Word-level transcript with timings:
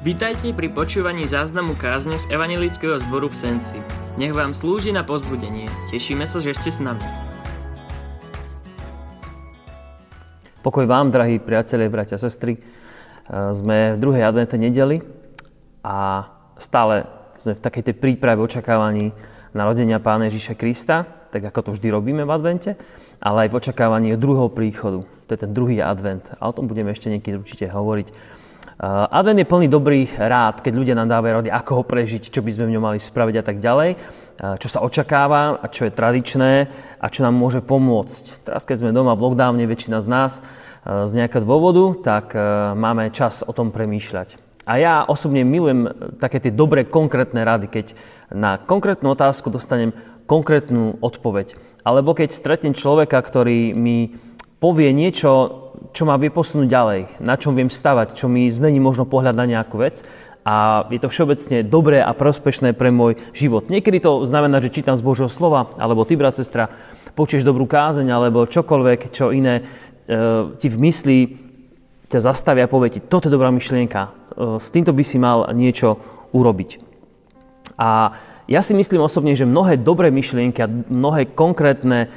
Vítajte 0.00 0.56
pri 0.56 0.72
počúvaní 0.72 1.28
záznamu 1.28 1.76
kázne 1.76 2.16
z 2.16 2.24
Evangelického 2.32 3.04
zboru 3.04 3.28
v 3.28 3.36
Senci. 3.36 3.76
Nech 4.16 4.32
vám 4.32 4.56
slúži 4.56 4.96
na 4.96 5.04
pozbudenie. 5.04 5.68
Tešíme 5.92 6.24
sa, 6.24 6.40
že 6.40 6.56
ste 6.56 6.72
s 6.72 6.80
nami. 6.80 7.04
Pokoj 10.64 10.88
vám, 10.88 11.12
drahí 11.12 11.36
priatelia, 11.36 11.92
bratia 11.92 12.16
a 12.16 12.24
sestry. 12.24 12.56
E, 12.56 12.60
sme 13.52 13.92
v 13.92 14.00
druhej 14.00 14.24
adventnej 14.24 14.72
nedeli 14.72 15.04
a 15.84 16.32
stále 16.56 17.04
sme 17.36 17.60
v 17.60 17.64
takej 17.68 17.92
tej 17.92 17.94
príprave 18.00 18.40
očakávaní 18.40 19.12
narodenia 19.52 20.00
Pána 20.00 20.32
Ježíša 20.32 20.56
Krista, 20.56 21.04
tak 21.28 21.44
ako 21.44 21.60
to 21.60 21.70
vždy 21.76 21.92
robíme 21.92 22.24
v 22.24 22.32
advente, 22.32 22.72
ale 23.20 23.44
aj 23.44 23.48
v 23.52 23.58
očakávaní 23.60 24.16
druhého 24.16 24.48
príchodu. 24.48 25.04
To 25.04 25.30
je 25.36 25.44
ten 25.44 25.52
druhý 25.52 25.84
advent. 25.84 26.24
A 26.40 26.48
o 26.48 26.56
tom 26.56 26.72
budeme 26.72 26.88
ešte 26.88 27.12
niekedy 27.12 27.36
určite 27.36 27.68
hovoriť. 27.68 28.39
Eh, 28.80 28.86
Advent 28.88 29.36
je 29.36 29.44
plný 29.44 29.68
dobrých 29.68 30.16
rád, 30.16 30.64
keď 30.64 30.72
ľudia 30.72 30.96
nám 30.96 31.12
dávajú 31.12 31.44
rady, 31.44 31.50
ako 31.52 31.70
ho 31.76 31.82
prežiť, 31.84 32.32
čo 32.32 32.40
by 32.40 32.48
sme 32.48 32.64
v 32.72 32.72
ňom 32.80 32.84
mali 32.88 32.96
spraviť 32.96 33.36
a 33.36 33.44
tak 33.44 33.60
ďalej, 33.60 33.90
eh, 33.92 34.56
čo 34.56 34.72
sa 34.72 34.80
očakáva 34.80 35.60
a 35.60 35.68
čo 35.68 35.84
je 35.84 35.92
tradičné 35.92 36.52
a 36.96 37.06
čo 37.12 37.20
nám 37.20 37.36
môže 37.36 37.60
pomôcť. 37.60 38.48
Teraz, 38.48 38.64
keď 38.64 38.80
sme 38.80 38.96
doma 38.96 39.12
v 39.12 39.28
lockdowne, 39.28 39.68
väčšina 39.68 40.00
z 40.00 40.08
nás 40.08 40.32
eh, 40.40 41.04
z 41.04 41.12
nejakého 41.12 41.44
dôvodu, 41.44 41.92
tak 42.00 42.32
máme 42.72 43.12
čas 43.12 43.44
o 43.44 43.52
tom 43.52 43.68
premýšľať. 43.68 44.40
A 44.64 44.80
ja 44.80 45.04
osobne 45.04 45.44
milujem 45.44 46.16
také 46.16 46.40
tie 46.40 46.52
dobré, 46.54 46.88
konkrétne 46.88 47.44
rady, 47.44 47.68
keď 47.68 47.86
na 48.32 48.56
konkrétnu 48.56 49.12
otázku 49.12 49.52
dostanem 49.52 49.92
konkrétnu 50.24 50.96
odpoveď. 51.04 51.52
Alebo 51.84 52.16
keď 52.16 52.32
stretnem 52.32 52.72
človeka, 52.72 53.20
ktorý 53.20 53.76
mi 53.76 54.16
povie 54.56 54.92
niečo, 54.94 55.69
čo 55.90 56.04
ma 56.04 56.16
vie 56.20 56.28
posunúť 56.28 56.68
ďalej, 56.68 57.00
na 57.20 57.34
čom 57.40 57.56
viem 57.56 57.72
stavať, 57.72 58.14
čo 58.14 58.28
mi 58.28 58.46
zmení 58.46 58.78
možno 58.78 59.08
pohľad 59.08 59.34
na 59.34 59.46
nejakú 59.48 59.80
vec 59.80 60.04
a 60.44 60.86
je 60.88 61.00
to 61.00 61.12
všeobecne 61.12 61.68
dobré 61.68 62.00
a 62.00 62.16
prospešné 62.16 62.72
pre 62.72 62.88
môj 62.88 63.20
život. 63.36 63.68
Niekedy 63.68 64.00
to 64.00 64.24
znamená, 64.24 64.60
že 64.64 64.72
čítam 64.72 64.96
z 64.96 65.04
Božieho 65.04 65.28
slova, 65.28 65.76
alebo 65.76 66.08
ty, 66.08 66.16
brat, 66.16 66.36
sestra, 66.36 66.72
počuješ 67.12 67.44
dobrú 67.44 67.68
kázeň, 67.68 68.08
alebo 68.08 68.48
čokoľvek, 68.48 69.12
čo 69.12 69.36
iné 69.36 69.60
e, 69.60 69.62
ti 70.56 70.72
v 70.72 70.80
mysli 70.88 71.18
ťa 72.08 72.18
zastavia 72.24 72.64
a 72.64 72.72
povie 72.72 72.96
ti, 72.96 73.00
toto 73.04 73.28
je 73.28 73.34
dobrá 73.36 73.52
myšlienka, 73.52 74.00
e, 74.00 74.10
s 74.56 74.72
týmto 74.72 74.96
by 74.96 75.04
si 75.04 75.20
mal 75.20 75.52
niečo 75.52 76.00
urobiť. 76.32 76.80
A 77.76 78.16
ja 78.50 78.60
si 78.66 78.74
myslím 78.74 79.04
osobne, 79.04 79.36
že 79.38 79.46
mnohé 79.46 79.78
dobré 79.78 80.10
myšlienky 80.10 80.58
a 80.64 80.68
mnohé 80.68 81.30
konkrétne 81.36 82.10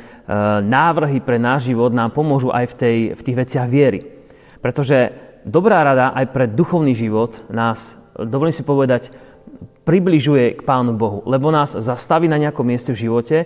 návrhy 0.63 1.19
pre 1.19 1.35
náš 1.35 1.71
život 1.71 1.91
nám 1.91 2.15
pomôžu 2.15 2.47
aj 2.53 2.71
v, 2.71 2.75
tej, 2.79 2.97
v 3.15 3.21
tých 3.21 3.39
veciach 3.43 3.67
viery. 3.67 3.99
Pretože 4.63 5.11
dobrá 5.43 5.83
rada 5.83 6.15
aj 6.15 6.25
pre 6.31 6.47
duchovný 6.47 6.95
život 6.95 7.43
nás, 7.51 7.99
dovolím 8.15 8.55
si 8.55 8.63
povedať, 8.63 9.11
približuje 9.83 10.55
k 10.55 10.61
Pánu 10.63 10.95
Bohu, 10.95 11.19
lebo 11.27 11.51
nás 11.51 11.75
zastaví 11.75 12.31
na 12.31 12.39
nejakom 12.39 12.63
mieste 12.63 12.95
v 12.95 13.03
živote 13.03 13.37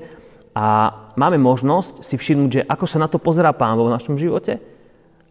a 0.53 0.94
máme 1.17 1.42
možnosť 1.42 2.05
si 2.05 2.14
všimnúť, 2.14 2.50
že 2.61 2.66
ako 2.70 2.86
sa 2.86 3.02
na 3.02 3.09
to 3.09 3.17
pozerá 3.17 3.50
Pán 3.58 3.73
Boh 3.73 3.89
v 3.89 3.98
našom 3.98 4.22
živote, 4.22 4.61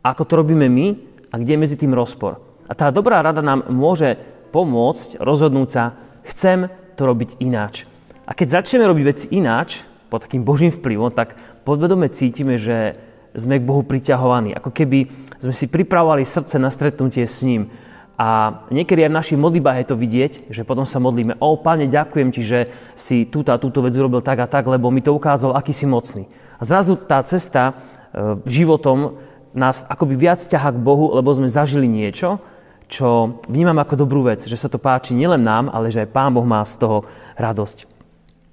ako 0.02 0.22
to 0.26 0.42
robíme 0.42 0.66
my 0.66 0.86
a 1.30 1.38
kde 1.38 1.54
je 1.54 1.62
medzi 1.62 1.76
tým 1.78 1.94
rozpor. 1.94 2.42
A 2.66 2.74
tá 2.74 2.90
dobrá 2.90 3.22
rada 3.22 3.38
nám 3.38 3.70
môže 3.70 4.18
pomôcť 4.50 5.22
rozhodnúť 5.22 5.68
sa, 5.70 5.94
chcem 6.26 6.66
to 6.98 7.06
robiť 7.06 7.38
ináč. 7.38 7.86
A 8.26 8.34
keď 8.34 8.62
začneme 8.62 8.90
robiť 8.90 9.04
veci 9.06 9.26
ináč, 9.38 9.86
pod 10.06 10.24
takým 10.24 10.46
Božím 10.46 10.70
vplyvom, 10.70 11.10
tak 11.10 11.34
podvedome 11.66 12.10
cítime, 12.10 12.56
že 12.56 12.96
sme 13.36 13.60
k 13.60 13.68
Bohu 13.68 13.84
priťahovaní. 13.84 14.56
Ako 14.56 14.72
keby 14.72 15.12
sme 15.36 15.52
si 15.52 15.68
pripravovali 15.68 16.24
srdce 16.24 16.56
na 16.56 16.72
stretnutie 16.72 17.28
s 17.28 17.44
ním. 17.44 17.68
A 18.16 18.64
niekedy 18.72 19.04
aj 19.04 19.12
v 19.12 19.18
našich 19.20 19.38
modlitbách 19.38 19.76
je 19.84 19.88
to 19.92 20.00
vidieť, 20.00 20.32
že 20.48 20.64
potom 20.64 20.88
sa 20.88 20.96
modlíme, 20.96 21.36
o 21.36 21.60
Pane, 21.60 21.84
ďakujem 21.84 22.32
Ti, 22.32 22.42
že 22.42 22.60
si 22.96 23.28
túto 23.28 23.52
a 23.52 23.60
túto 23.60 23.84
vec 23.84 23.92
urobil 23.92 24.24
tak 24.24 24.40
a 24.40 24.48
tak, 24.48 24.64
lebo 24.64 24.88
mi 24.88 25.04
to 25.04 25.12
ukázal, 25.12 25.52
aký 25.52 25.76
si 25.76 25.84
mocný. 25.84 26.24
A 26.56 26.64
zrazu 26.64 26.96
tá 26.96 27.20
cesta 27.20 27.76
e, 28.16 28.40
životom 28.48 29.20
nás 29.52 29.84
akoby 29.84 30.16
viac 30.16 30.40
ťaha 30.40 30.72
k 30.72 30.80
Bohu, 30.80 31.12
lebo 31.12 31.28
sme 31.36 31.44
zažili 31.44 31.84
niečo, 31.84 32.40
čo 32.88 33.42
vnímam 33.52 33.76
ako 33.84 34.00
dobrú 34.00 34.24
vec, 34.24 34.48
že 34.48 34.56
sa 34.56 34.72
to 34.72 34.80
páči 34.80 35.12
nielen 35.12 35.44
nám, 35.44 35.68
ale 35.68 35.92
že 35.92 36.08
aj 36.08 36.12
Pán 36.14 36.32
Boh 36.32 36.46
má 36.48 36.64
z 36.64 36.80
toho 36.80 37.04
radosť. 37.36 37.95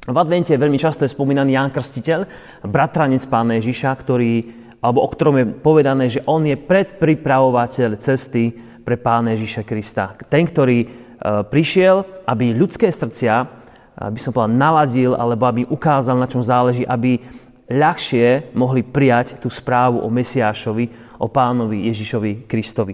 V 0.03 0.17
advente 0.19 0.51
je 0.51 0.59
veľmi 0.59 0.75
často 0.75 1.07
spomínaný 1.07 1.55
Ján 1.55 1.71
Krstiteľ, 1.71 2.27
bratranec 2.67 3.23
Pána 3.31 3.55
Ježiša, 3.55 3.95
ktorý, 3.95 4.51
alebo 4.83 4.99
o 4.99 5.07
ktorom 5.07 5.35
je 5.39 5.45
povedané, 5.63 6.11
že 6.11 6.19
on 6.27 6.43
je 6.43 6.59
predpripravovateľ 6.59 7.95
cesty 8.03 8.51
pre 8.83 8.99
Pána 8.99 9.31
Ježiša 9.31 9.63
Krista. 9.63 10.11
Ten, 10.27 10.43
ktorý 10.43 10.83
e, 10.83 10.87
prišiel, 11.47 12.27
aby 12.27 12.51
ľudské 12.51 12.91
srdcia, 12.91 13.47
aby 13.95 14.19
som 14.19 14.35
povedal, 14.35 14.51
naladil, 14.51 15.15
alebo 15.15 15.47
aby 15.47 15.63
ukázal, 15.71 16.19
na 16.19 16.27
čom 16.27 16.43
záleží, 16.43 16.83
aby 16.83 17.23
ľahšie 17.71 18.51
mohli 18.59 18.83
prijať 18.83 19.39
tú 19.39 19.47
správu 19.47 20.03
o 20.03 20.11
Mesiášovi, 20.11 21.15
o 21.23 21.31
pánovi 21.31 21.87
Ježišovi 21.87 22.43
Kristovi. 22.43 22.91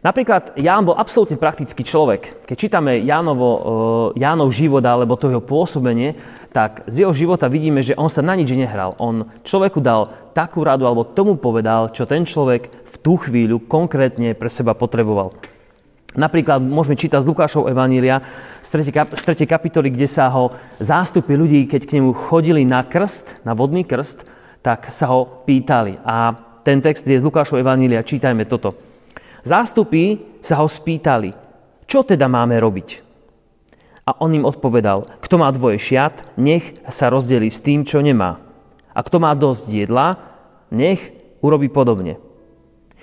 Napríklad 0.00 0.56
Ján 0.56 0.88
bol 0.88 0.96
absolútne 0.96 1.36
praktický 1.36 1.84
človek. 1.84 2.48
Keď 2.48 2.56
čítame 2.56 3.04
Jánovo, 3.04 3.48
e, 3.52 3.60
Jánov 4.24 4.48
život 4.48 4.80
alebo 4.80 5.20
to 5.20 5.28
jeho 5.28 5.44
pôsobenie, 5.44 6.16
tak 6.56 6.88
z 6.88 7.04
jeho 7.04 7.12
života 7.12 7.52
vidíme, 7.52 7.84
že 7.84 7.92
on 8.00 8.08
sa 8.08 8.24
na 8.24 8.32
nič 8.32 8.48
nehral. 8.56 8.96
On 8.96 9.28
človeku 9.44 9.76
dal 9.84 10.08
takú 10.32 10.64
radu 10.64 10.88
alebo 10.88 11.04
tomu 11.04 11.36
povedal, 11.36 11.92
čo 11.92 12.08
ten 12.08 12.24
človek 12.24 12.72
v 12.72 12.94
tú 13.04 13.20
chvíľu 13.20 13.60
konkrétne 13.68 14.32
pre 14.32 14.48
seba 14.48 14.72
potreboval. 14.72 15.36
Napríklad 16.16 16.64
môžeme 16.64 16.98
čítať 16.98 17.22
z 17.22 17.28
Lukášov 17.28 17.68
Evanília 17.70 18.24
z 18.64 18.82
3. 19.14 19.46
kapitoly, 19.46 19.94
kde 19.94 20.08
sa 20.10 20.32
ho 20.32 20.50
zástupy 20.80 21.36
ľudí, 21.38 21.68
keď 21.68 21.86
k 21.86 22.00
nemu 22.00 22.16
chodili 22.16 22.64
na 22.66 22.82
krst, 22.82 23.44
na 23.46 23.52
vodný 23.52 23.86
krst, 23.86 24.26
tak 24.64 24.90
sa 24.90 25.12
ho 25.12 25.44
pýtali. 25.46 26.02
A 26.02 26.34
ten 26.66 26.82
text 26.82 27.06
je 27.06 27.14
z 27.14 27.22
Lukášov 27.22 27.62
Evanília, 27.62 28.02
čítajme 28.02 28.48
toto. 28.48 28.89
Zástupy 29.40 30.38
sa 30.44 30.60
ho 30.60 30.68
spýtali, 30.68 31.32
čo 31.88 32.04
teda 32.06 32.28
máme 32.30 32.60
robiť? 32.60 32.88
A 34.06 34.16
on 34.22 34.34
im 34.34 34.46
odpovedal, 34.46 35.06
kto 35.22 35.34
má 35.38 35.48
dvoje 35.54 35.78
šiat, 35.78 36.34
nech 36.38 36.78
sa 36.90 37.10
rozdelí 37.10 37.46
s 37.46 37.62
tým, 37.62 37.86
čo 37.86 38.02
nemá. 38.02 38.42
A 38.90 39.00
kto 39.06 39.22
má 39.22 39.32
dosť 39.34 39.86
jedla, 39.86 40.18
nech 40.74 40.98
urobí 41.42 41.70
podobne. 41.70 42.18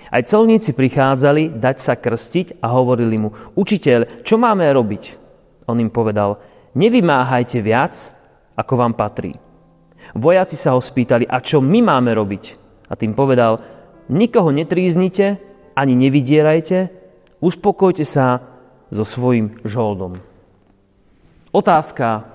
Aj 0.08 0.24
colníci 0.24 0.72
prichádzali 0.72 1.60
dať 1.60 1.76
sa 1.80 1.94
krstiť 1.96 2.64
a 2.64 2.72
hovorili 2.72 3.16
mu, 3.20 3.28
učiteľ, 3.56 4.24
čo 4.24 4.40
máme 4.40 4.64
robiť? 4.72 5.20
On 5.68 5.76
im 5.76 5.92
povedal, 5.92 6.40
nevymáhajte 6.72 7.60
viac, 7.60 8.08
ako 8.56 8.74
vám 8.78 8.96
patrí. 8.96 9.36
Vojaci 10.16 10.56
sa 10.56 10.72
ho 10.72 10.80
spýtali, 10.80 11.28
a 11.28 11.44
čo 11.44 11.60
my 11.60 11.84
máme 11.84 12.16
robiť? 12.16 12.44
A 12.88 12.96
tým 12.96 13.12
povedal, 13.12 13.60
nikoho 14.08 14.48
netríznite, 14.48 15.47
ani 15.78 15.94
nevydierajte, 15.94 16.90
uspokojte 17.38 18.02
sa 18.02 18.42
so 18.90 19.06
svojim 19.06 19.54
žoldom. 19.62 20.18
Otázka 21.54 22.26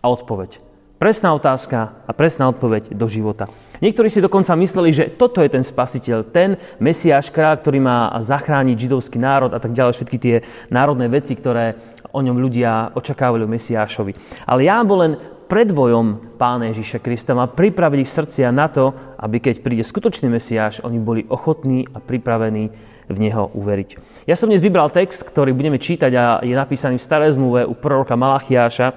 a 0.00 0.06
odpoveď. 0.08 0.64
Presná 0.98 1.30
otázka 1.30 1.94
a 2.08 2.10
presná 2.10 2.50
odpoveď 2.50 2.90
do 2.90 3.06
života. 3.06 3.46
Niektorí 3.78 4.10
si 4.10 4.18
dokonca 4.18 4.58
mysleli, 4.58 4.90
že 4.90 5.04
toto 5.14 5.38
je 5.38 5.46
ten 5.46 5.62
spasiteľ, 5.62 6.26
ten 6.26 6.58
Mesiáš, 6.82 7.30
kráľ, 7.30 7.62
ktorý 7.62 7.78
má 7.78 8.10
zachrániť 8.18 8.74
židovský 8.74 9.22
národ 9.22 9.54
a 9.54 9.62
tak 9.62 9.78
ďalej, 9.78 9.94
všetky 9.94 10.18
tie 10.18 10.36
národné 10.74 11.06
veci, 11.06 11.38
ktoré 11.38 11.78
o 12.10 12.18
ňom 12.18 12.34
ľudia 12.42 12.98
očakávali 12.98 13.46
o 13.46 13.52
Mesiášovi. 13.52 14.42
Ale 14.42 14.66
ja 14.66 14.82
bol 14.82 15.06
len 15.06 15.12
predvojom 15.48 16.36
Pána 16.36 16.70
Ježíša 16.70 17.00
Krista, 17.00 17.32
mal 17.32 17.50
pripraviť 17.50 17.98
ich 18.04 18.12
srdcia 18.12 18.52
na 18.52 18.68
to, 18.68 18.92
aby 19.16 19.40
keď 19.40 19.64
príde 19.64 19.82
skutočný 19.82 20.28
Mesiáš, 20.28 20.84
oni 20.84 21.00
boli 21.00 21.24
ochotní 21.26 21.88
a 21.90 21.98
pripravení 21.98 22.70
v 23.08 23.16
Neho 23.16 23.48
uveriť. 23.56 23.96
Ja 24.28 24.36
som 24.36 24.52
dnes 24.52 24.60
vybral 24.60 24.92
text, 24.92 25.24
ktorý 25.24 25.56
budeme 25.56 25.80
čítať 25.80 26.12
a 26.12 26.24
je 26.44 26.52
napísaný 26.52 27.00
v 27.00 27.06
Staré 27.08 27.32
zmluve 27.32 27.64
u 27.64 27.72
proroka 27.72 28.12
Malachiáša. 28.14 28.92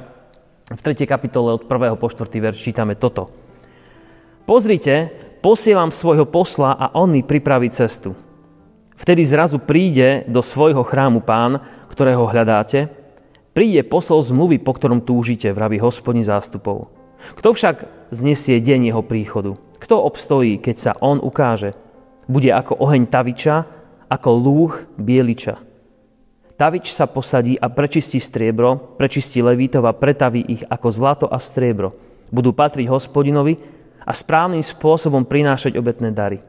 V 0.72 0.80
3. 0.80 1.08
kapitole 1.08 1.56
od 1.56 1.64
1. 1.64 1.96
po 1.96 2.08
4. 2.12 2.28
verš 2.28 2.60
čítame 2.60 3.00
toto. 3.00 3.32
Pozrite, 4.44 5.08
posielam 5.40 5.96
svojho 5.96 6.28
posla 6.28 6.76
a 6.76 6.92
on 7.00 7.16
mi 7.16 7.24
pripraví 7.24 7.72
cestu. 7.72 8.12
Vtedy 9.00 9.26
zrazu 9.26 9.58
príde 9.58 10.28
do 10.30 10.44
svojho 10.46 10.84
chrámu 10.86 11.24
pán, 11.24 11.58
ktorého 11.90 12.28
hľadáte, 12.28 13.01
Príde 13.52 13.84
posol 13.84 14.24
zmluvy, 14.24 14.64
po 14.64 14.72
ktorom 14.72 15.04
túžite, 15.04 15.52
vraví 15.52 15.76
hospodin 15.84 16.24
zástupov. 16.24 16.88
Kto 17.36 17.52
však 17.52 17.84
znesie 18.16 18.64
deň 18.64 18.96
jeho 18.96 19.04
príchodu? 19.04 19.60
Kto 19.76 20.08
obstojí, 20.08 20.56
keď 20.56 20.76
sa 20.80 20.92
on 21.04 21.20
ukáže? 21.20 21.76
Bude 22.32 22.48
ako 22.48 22.80
oheň 22.80 23.12
taviča, 23.12 23.68
ako 24.08 24.30
lúh 24.32 24.74
bieliča. 24.96 25.60
Tavič 26.56 26.96
sa 26.96 27.12
posadí 27.12 27.60
a 27.60 27.68
prečistí 27.68 28.24
striebro, 28.24 28.96
prečistí 28.96 29.44
levítov 29.44 29.84
a 29.84 29.98
pretaví 29.98 30.48
ich 30.48 30.64
ako 30.72 30.88
zlato 30.88 31.26
a 31.28 31.36
striebro. 31.36 31.92
Budú 32.32 32.56
patriť 32.56 32.88
hospodinovi 32.88 33.60
a 34.00 34.16
správnym 34.16 34.64
spôsobom 34.64 35.28
prinášať 35.28 35.76
obetné 35.76 36.16
dary. 36.16 36.40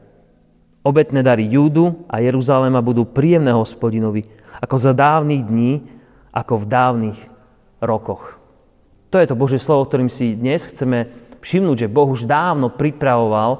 Obetné 0.87 1.19
dary 1.19 1.51
Júdu 1.51 2.07
a 2.07 2.23
Jeruzalema 2.23 2.79
budú 2.79 3.03
príjemné 3.03 3.51
hospodinovi 3.51 4.23
ako 4.63 4.75
za 4.79 4.95
dávnych 4.95 5.43
dní, 5.43 5.71
ako 6.33 6.65
v 6.65 6.65
dávnych 6.65 7.19
rokoch. 7.79 8.41
To 9.13 9.21
je 9.21 9.29
to 9.29 9.37
Božie 9.37 9.61
slovo, 9.61 9.85
ktorým 9.85 10.09
si 10.09 10.33
dnes 10.33 10.65
chceme 10.65 11.05
všimnúť, 11.45 11.85
že 11.85 11.93
Boh 11.93 12.09
už 12.09 12.25
dávno 12.25 12.73
pripravoval 12.73 13.51
e, 13.53 13.59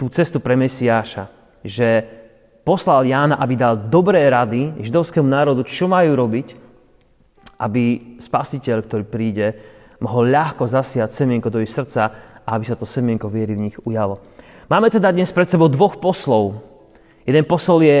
tú 0.00 0.08
cestu 0.08 0.40
pre 0.40 0.56
Mesiáša. 0.56 1.28
Že 1.60 1.88
poslal 2.64 3.04
Jána, 3.04 3.36
aby 3.36 3.54
dal 3.54 3.76
dobré 3.76 4.24
rady 4.32 4.80
židovskému 4.80 5.28
národu, 5.28 5.60
čo 5.68 5.84
majú 5.92 6.16
robiť, 6.16 6.56
aby 7.60 8.16
spasiteľ, 8.16 8.80
ktorý 8.80 9.04
príde, 9.04 9.46
mohol 10.00 10.32
ľahko 10.32 10.64
zasiať 10.64 11.12
semienko 11.12 11.52
do 11.52 11.60
ich 11.60 11.72
srdca 11.72 12.12
a 12.44 12.48
aby 12.56 12.64
sa 12.64 12.76
to 12.80 12.88
semienko 12.88 13.28
viery 13.28 13.52
v 13.52 13.68
nich 13.68 13.76
ujalo. 13.84 14.20
Máme 14.72 14.88
teda 14.88 15.12
dnes 15.12 15.30
pred 15.30 15.46
sebou 15.46 15.68
dvoch 15.68 16.00
poslov. 16.00 16.64
Jeden 17.28 17.44
posol 17.44 17.86
je, 17.86 18.00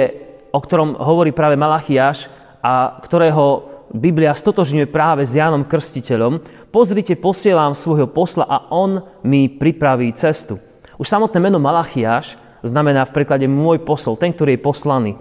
o 0.50 0.58
ktorom 0.60 0.96
hovorí 0.96 1.36
práve 1.36 1.58
Malachiáš 1.58 2.32
a 2.66 2.98
ktorého 2.98 3.62
Biblia 3.94 4.34
stotožňuje 4.34 4.90
práve 4.90 5.22
s 5.22 5.38
Jánom 5.38 5.62
Krstiteľom. 5.62 6.42
Pozrite, 6.74 7.14
posielam 7.14 7.78
svojho 7.78 8.10
posla 8.10 8.42
a 8.42 8.66
on 8.74 9.06
mi 9.22 9.46
pripraví 9.46 10.10
cestu. 10.18 10.58
Už 10.98 11.06
samotné 11.06 11.38
meno 11.38 11.62
Malachiáš 11.62 12.34
znamená 12.66 13.06
v 13.06 13.14
preklade 13.14 13.46
môj 13.46 13.86
posol, 13.86 14.18
ten, 14.18 14.34
ktorý 14.34 14.58
je 14.58 14.66
poslaný. 14.66 15.12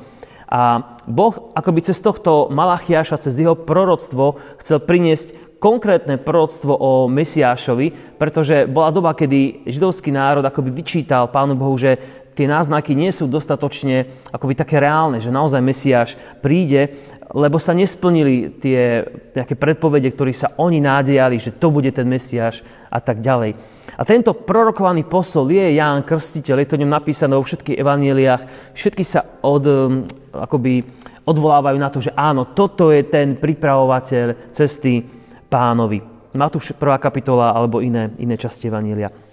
A 0.49 0.97
Boh 1.05 1.53
akoby 1.53 1.85
cez 1.85 2.01
tohto 2.01 2.49
Malachiáša, 2.49 3.21
cez 3.21 3.37
jeho 3.37 3.53
proroctvo 3.53 4.41
chcel 4.57 4.81
priniesť 4.81 5.61
konkrétne 5.61 6.17
proroctvo 6.17 6.73
o 6.73 6.91
Mesiášovi, 7.05 8.17
pretože 8.17 8.65
bola 8.65 8.89
doba, 8.89 9.13
kedy 9.13 9.69
židovský 9.69 10.09
národ 10.09 10.45
akoby 10.45 10.73
vyčítal 10.73 11.29
Pánu 11.29 11.53
Bohu, 11.53 11.77
že 11.77 12.24
tie 12.35 12.51
náznaky 12.51 12.91
nie 12.93 13.09
sú 13.15 13.31
dostatočne 13.31 14.11
akoby 14.29 14.53
také 14.59 14.83
reálne, 14.83 15.23
že 15.23 15.31
naozaj 15.31 15.63
Mesiáš 15.63 16.19
príde, 16.43 16.91
lebo 17.31 17.57
sa 17.57 17.73
nesplnili 17.73 18.61
tie 18.61 19.01
nejaké 19.33 19.57
predpovede, 19.57 20.11
ktoré 20.13 20.35
sa 20.35 20.53
oni 20.59 20.83
nádejali, 20.83 21.39
že 21.41 21.55
to 21.55 21.73
bude 21.73 21.89
ten 21.95 22.05
Mesiáš 22.05 22.61
a 22.91 22.99
tak 23.01 23.23
ďalej. 23.23 23.57
A 23.95 24.03
tento 24.03 24.35
prorokovaný 24.35 25.07
posol 25.07 25.55
je 25.55 25.79
Ján 25.79 26.03
Krstiteľ, 26.03 26.61
je 26.61 26.69
to 26.69 26.79
ňom 26.83 26.91
napísané 26.91 27.33
vo 27.33 27.47
všetkých 27.47 27.79
evaníliách. 27.79 28.41
Všetky 28.75 29.03
sa 29.07 29.23
od, 29.41 29.63
um, 29.65 30.03
akoby 30.35 30.83
odvolávajú 31.25 31.77
na 31.79 31.89
to, 31.89 32.03
že 32.03 32.13
áno, 32.13 32.53
toto 32.53 32.93
je 32.93 33.01
ten 33.07 33.39
pripravovateľ 33.39 34.53
cesty 34.53 35.01
pánovi. 35.49 36.03
Matúš 36.35 36.75
1. 36.75 36.99
kapitola 36.99 37.55
alebo 37.55 37.79
iné, 37.79 38.11
iné 38.19 38.35
časti 38.35 38.67
evanília. 38.67 39.24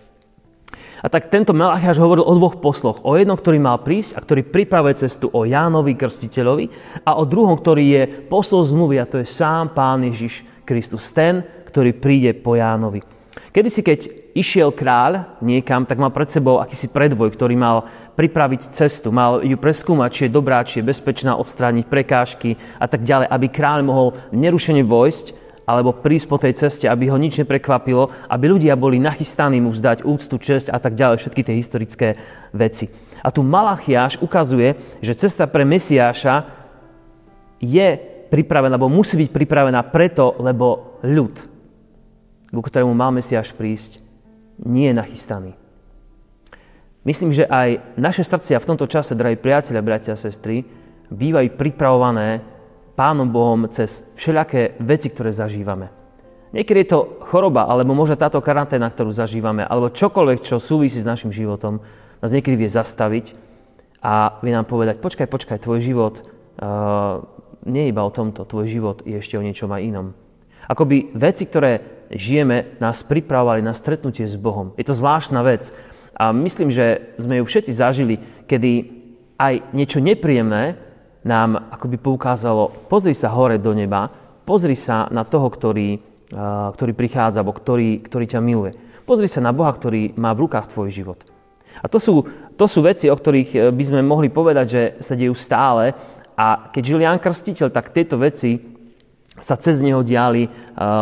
A 1.03 1.11
tak 1.11 1.27
tento 1.27 1.51
Malachiaš 1.51 1.99
hovoril 1.99 2.23
o 2.23 2.31
dvoch 2.39 2.63
posloch. 2.63 3.03
O 3.03 3.19
jednom, 3.19 3.35
ktorý 3.35 3.59
mal 3.59 3.83
prísť 3.83 4.15
a 4.15 4.23
ktorý 4.23 4.47
pripravuje 4.47 5.03
cestu 5.03 5.27
o 5.35 5.43
Jánovi 5.43 5.99
Krstiteľovi 5.99 6.71
a 7.03 7.19
o 7.19 7.27
druhom, 7.27 7.59
ktorý 7.59 7.85
je 7.91 8.03
poslol 8.31 8.63
zmluvy 8.63 9.03
a 9.03 9.11
to 9.11 9.19
je 9.19 9.27
sám 9.27 9.75
Pán 9.75 10.07
Ježiš 10.07 10.47
Kristus. 10.63 11.11
Ten, 11.11 11.43
ktorý 11.67 11.91
príde 11.99 12.31
po 12.39 12.55
Jánovi. 12.55 13.03
Kedy 13.51 13.69
si, 13.69 13.83
keď 13.83 14.01
išiel 14.33 14.71
kráľ 14.71 15.43
niekam, 15.43 15.83
tak 15.85 15.99
mal 15.99 16.15
pred 16.15 16.31
sebou 16.31 16.63
akýsi 16.63 16.87
predvoj, 16.87 17.35
ktorý 17.35 17.59
mal 17.59 17.85
pripraviť 18.15 18.71
cestu, 18.71 19.11
mal 19.11 19.43
ju 19.43 19.57
preskúmať, 19.59 20.11
či 20.13 20.23
je 20.29 20.37
dobrá, 20.37 20.63
či 20.63 20.81
je 20.81 20.89
bezpečná, 20.89 21.35
odstrániť 21.35 21.85
prekážky 21.89 22.57
a 22.79 22.87
tak 22.87 23.03
ďalej, 23.03 23.27
aby 23.27 23.47
kráľ 23.51 23.81
mohol 23.85 24.09
nerušene 24.31 24.87
vojsť 24.87 25.42
alebo 25.67 25.95
prísť 25.95 26.27
po 26.27 26.39
tej 26.39 26.59
ceste, 26.59 26.87
aby 26.91 27.09
ho 27.09 27.19
nič 27.19 27.39
neprekvapilo, 27.39 28.11
aby 28.27 28.45
ľudia 28.51 28.75
boli 28.75 28.99
nachystaní 28.99 29.63
mu 29.63 29.71
vzdať 29.71 30.03
úctu, 30.03 30.37
česť 30.39 30.75
a 30.75 30.79
tak 30.83 30.99
ďalej, 30.99 31.23
všetky 31.23 31.43
tie 31.47 31.55
historické 31.59 32.09
veci. 32.51 32.91
A 33.23 33.31
tu 33.31 33.47
Malachiáš 33.47 34.19
ukazuje, 34.19 34.75
že 34.99 35.15
cesta 35.15 35.47
pre 35.47 35.63
Mesiáša 35.63 36.45
je 37.63 37.89
pripravená, 38.33 38.75
alebo 38.75 38.91
musí 38.91 39.15
byť 39.15 39.31
pripravená 39.31 39.81
preto, 39.93 40.35
lebo 40.43 40.99
ľud, 41.07 41.35
ku 42.51 42.61
ktorému 42.61 42.91
má 42.91 43.15
Mesiáš 43.15 43.55
prísť, 43.55 44.03
nie 44.67 44.91
je 44.91 44.99
nachystaný. 44.99 45.53
Myslím, 47.03 47.35
že 47.35 47.51
aj 47.51 47.99
naše 47.99 48.23
srdcia 48.23 48.63
v 48.63 48.69
tomto 48.69 48.87
čase, 48.87 49.19
drahí 49.19 49.35
priatelia, 49.35 49.83
bratia 49.83 50.15
a 50.15 50.19
sestry, 50.19 50.63
bývajú 51.11 51.59
pripravované 51.59 52.52
Pánom 52.93 53.29
Bohom 53.33 53.69
cez 53.73 54.05
všelijaké 54.15 54.77
veci, 54.81 55.09
ktoré 55.09 55.33
zažívame. 55.33 55.89
Niekedy 56.53 56.85
je 56.85 56.91
to 56.93 57.01
choroba, 57.25 57.65
alebo 57.65 57.97
možno 57.97 58.21
táto 58.21 58.37
karanténa, 58.45 58.93
ktorú 58.93 59.09
zažívame, 59.09 59.65
alebo 59.65 59.89
čokoľvek, 59.89 60.45
čo 60.45 60.61
súvisí 60.61 61.01
s 61.01 61.09
našim 61.09 61.33
životom, 61.33 61.81
nás 62.21 62.31
niekedy 62.31 62.61
vie 62.61 62.69
zastaviť 62.69 63.33
a 64.05 64.37
vie 64.45 64.53
nám 64.53 64.69
povedať, 64.69 65.01
počkaj, 65.01 65.27
počkaj, 65.33 65.65
tvoj 65.65 65.81
život 65.81 66.21
uh, 66.21 67.25
nie 67.65 67.89
je 67.89 67.93
iba 67.97 68.05
o 68.05 68.13
tomto, 68.13 68.45
tvoj 68.45 68.69
život 68.69 69.01
je 69.09 69.17
ešte 69.17 69.41
o 69.41 69.43
niečom 69.43 69.73
aj 69.73 69.81
inom. 69.81 70.07
Akoby 70.69 71.11
veci, 71.17 71.49
ktoré 71.49 72.05
žijeme, 72.13 72.77
nás 72.79 73.03
pripravovali 73.03 73.65
na 73.65 73.73
stretnutie 73.73 74.29
s 74.29 74.37
Bohom. 74.37 74.77
Je 74.77 74.85
to 74.85 74.95
zvláštna 74.95 75.41
vec. 75.43 75.73
A 76.13 76.31
myslím, 76.31 76.69
že 76.69 77.17
sme 77.17 77.41
ju 77.41 77.45
všetci 77.49 77.73
zažili, 77.73 78.21
kedy 78.45 79.01
aj 79.41 79.73
niečo 79.73 79.99
nepríjemné 79.99 80.77
nám 81.23 81.71
akoby 81.71 81.97
poukázalo, 81.99 82.91
pozri 82.91 83.15
sa 83.15 83.31
hore 83.31 83.59
do 83.63 83.71
neba, 83.75 84.11
pozri 84.43 84.75
sa 84.75 85.07
na 85.15 85.23
toho, 85.23 85.47
ktorý, 85.47 86.03
ktorý 86.75 86.93
prichádza, 86.99 87.41
alebo 87.43 87.55
ktorý, 87.55 88.03
ktorý 88.03 88.27
ťa 88.27 88.41
miluje. 88.43 88.75
Pozri 89.07 89.27
sa 89.31 89.43
na 89.43 89.55
Boha, 89.55 89.71
ktorý 89.71 90.15
má 90.19 90.35
v 90.35 90.47
rukách 90.47 90.75
tvoj 90.75 90.91
život. 90.91 91.19
A 91.83 91.87
to 91.89 91.99
sú, 91.99 92.27
to 92.55 92.67
sú 92.69 92.85
veci, 92.85 93.09
o 93.09 93.17
ktorých 93.17 93.51
e, 93.57 93.59
by 93.73 93.85
sme 93.89 94.01
mohli 94.05 94.29
povedať, 94.29 94.67
že 94.69 94.83
sa 95.01 95.17
dejú 95.17 95.33
stále. 95.33 95.97
A 96.37 96.69
keď 96.69 96.83
žil 96.85 97.01
Jan 97.01 97.17
Krstiteľ, 97.17 97.73
tak 97.73 97.97
tieto 97.97 98.21
veci 98.21 98.61
sa 99.41 99.57
cez 99.57 99.81
neho 99.81 100.05
diali 100.05 100.45
eh, 100.45 100.51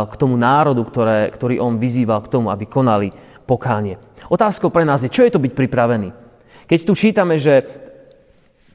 k 0.07 0.15
tomu 0.15 0.39
národu, 0.39 0.87
ktoré, 0.87 1.29
ktorý 1.35 1.59
on 1.59 1.77
vyzýval 1.77 2.23
k 2.23 2.33
tomu, 2.33 2.49
aby 2.49 2.65
konali 2.67 3.11
pokánie. 3.45 3.99
Otázkou 4.31 4.71
pre 4.71 4.87
nás 4.87 5.03
je, 5.03 5.11
čo 5.11 5.27
je 5.27 5.33
to 5.35 5.43
byť 5.43 5.53
pripravený? 5.53 6.15
Keď 6.71 6.81
tu 6.87 6.95
čítame, 6.95 7.35
že 7.35 7.67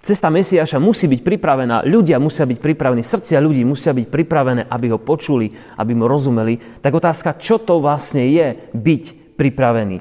cesta 0.05 0.29
Mesiaša 0.29 0.77
musí 0.77 1.09
byť 1.09 1.25
pripravená, 1.25 1.81
ľudia 1.81 2.21
musia 2.21 2.45
byť 2.45 2.61
pripravení, 2.61 3.01
srdcia 3.01 3.41
ľudí 3.41 3.65
musia 3.65 3.89
byť 3.89 4.05
pripravené, 4.05 4.69
aby 4.69 4.93
ho 4.93 5.01
počuli, 5.01 5.49
aby 5.81 5.97
mu 5.97 6.05
rozumeli, 6.05 6.77
tak 6.77 6.93
otázka, 6.93 7.41
čo 7.41 7.57
to 7.57 7.81
vlastne 7.81 8.21
je 8.29 8.69
byť 8.69 9.33
pripravený? 9.33 9.97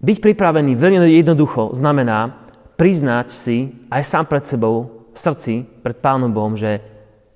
Byť 0.00 0.18
pripravený 0.20 0.72
veľmi 0.80 0.96
jednoducho 1.12 1.76
znamená 1.76 2.48
priznať 2.80 3.28
si 3.28 3.68
aj 3.92 4.02
sám 4.08 4.24
pred 4.32 4.48
sebou 4.48 5.04
v 5.12 5.18
srdci, 5.20 5.52
pred 5.84 6.00
Pánom 6.00 6.32
Bohom, 6.32 6.56
že 6.56 6.80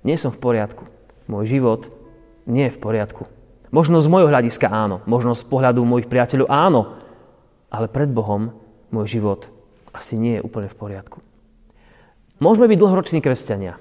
nie 0.01 0.17
som 0.17 0.33
v 0.33 0.41
poriadku. 0.41 0.89
Môj 1.29 1.45
život 1.45 1.93
nie 2.49 2.65
je 2.65 2.73
v 2.73 2.81
poriadku. 2.81 3.29
Možno 3.69 4.01
z 4.01 4.09
môjho 4.09 4.33
hľadiska 4.33 4.65
áno, 4.65 5.05
možno 5.05 5.37
z 5.37 5.45
pohľadu 5.45 5.85
mojich 5.85 6.09
priateľov 6.09 6.49
áno, 6.49 6.97
ale 7.69 7.85
pred 7.85 8.09
Bohom 8.09 8.49
môj 8.89 9.21
život 9.21 9.58
asi 9.93 10.17
nie 10.17 10.39
je 10.39 10.45
úplne 10.45 10.69
v 10.69 10.77
poriadku. 10.77 11.19
Môžeme 12.39 12.71
byť 12.71 12.79
dlhoroční 12.79 13.19
kresťania, 13.19 13.75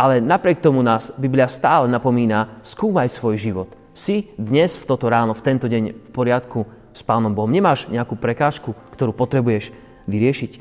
ale 0.00 0.24
napriek 0.24 0.64
tomu 0.64 0.80
nás 0.80 1.12
Biblia 1.20 1.46
stále 1.46 1.86
napomína, 1.86 2.64
skúmaj 2.64 3.12
svoj 3.12 3.36
život. 3.36 3.68
Si 3.92 4.32
dnes 4.40 4.72
v 4.80 4.88
toto 4.88 5.12
ráno, 5.12 5.36
v 5.36 5.44
tento 5.44 5.68
deň 5.68 5.92
v 5.92 6.10
poriadku 6.16 6.64
s 6.96 7.04
Pánom 7.04 7.36
Bohom. 7.36 7.52
Nemáš 7.52 7.92
nejakú 7.92 8.16
prekážku, 8.16 8.72
ktorú 8.96 9.12
potrebuješ 9.12 9.76
vyriešiť. 10.08 10.52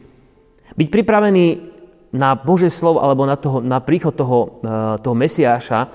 Byť 0.75 0.87
pripravený 0.91 1.45
na 2.11 2.35
Bože 2.35 2.67
slovo 2.67 2.99
alebo 2.99 3.23
na, 3.23 3.39
toho, 3.39 3.63
na 3.63 3.79
príchod 3.79 4.11
toho, 4.11 4.59
eh, 4.63 4.99
toho 4.99 5.15
Mesiáša 5.15 5.87
eh, 5.87 5.91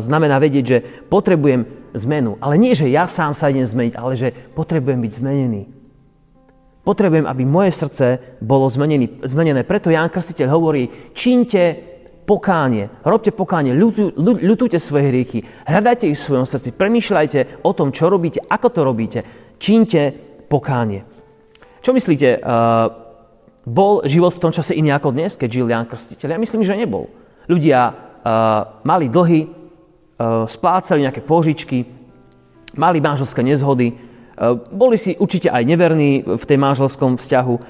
znamená 0.00 0.36
vedieť, 0.36 0.64
že 0.64 0.78
potrebujem 1.08 1.64
zmenu. 1.96 2.36
Ale 2.44 2.60
nie, 2.60 2.76
že 2.76 2.92
ja 2.92 3.08
sám 3.08 3.32
sa 3.32 3.48
idem 3.48 3.64
zmeniť, 3.64 3.94
ale 3.96 4.12
že 4.14 4.28
potrebujem 4.52 5.00
byť 5.00 5.12
zmenený. 5.16 5.79
Potrebujem, 6.90 7.22
aby 7.22 7.46
moje 7.46 7.70
srdce 7.70 8.18
bolo 8.42 8.66
zmenený, 8.66 9.22
zmenené. 9.22 9.62
Preto 9.62 9.94
Ján 9.94 10.10
Krstiteľ 10.10 10.50
hovorí, 10.50 11.14
čínte 11.14 11.78
pokánie, 12.26 12.90
robte 13.06 13.30
pokánie, 13.30 13.70
ľutujte 14.18 14.74
svoje 14.82 15.14
hriechy, 15.14 15.46
hľadajte 15.70 16.10
ich 16.10 16.18
v 16.18 16.26
svojom 16.26 16.50
srdci, 16.50 16.74
premýšľajte 16.74 17.62
o 17.62 17.70
tom, 17.70 17.94
čo 17.94 18.10
robíte, 18.10 18.42
ako 18.42 18.68
to 18.74 18.80
robíte, 18.82 19.20
čínte 19.62 20.10
pokánie. 20.50 21.06
Čo 21.78 21.94
myslíte, 21.94 22.42
uh, 22.42 22.90
bol 23.70 24.02
život 24.10 24.34
v 24.34 24.42
tom 24.42 24.50
čase 24.50 24.74
iný 24.74 24.90
ako 24.90 25.14
dnes, 25.14 25.38
keď 25.38 25.46
žil 25.46 25.70
Jan 25.70 25.86
Krstiteľ? 25.86 26.34
Ja 26.34 26.42
myslím, 26.42 26.66
že 26.66 26.74
nebol. 26.74 27.06
Ľudia 27.46 27.86
uh, 27.86 27.94
mali 28.82 29.06
dlhy, 29.06 29.46
uh, 29.46 30.42
splácali 30.42 31.06
nejaké 31.06 31.22
požičky, 31.22 31.86
mali 32.74 32.98
manželské 32.98 33.46
nezhody, 33.46 34.09
boli 34.72 34.96
si 34.96 35.12
určite 35.20 35.52
aj 35.52 35.62
neverní 35.68 36.24
v 36.24 36.44
tej 36.48 36.56
manželskom 36.56 37.20
vzťahu, 37.20 37.54
uh, 37.54 37.62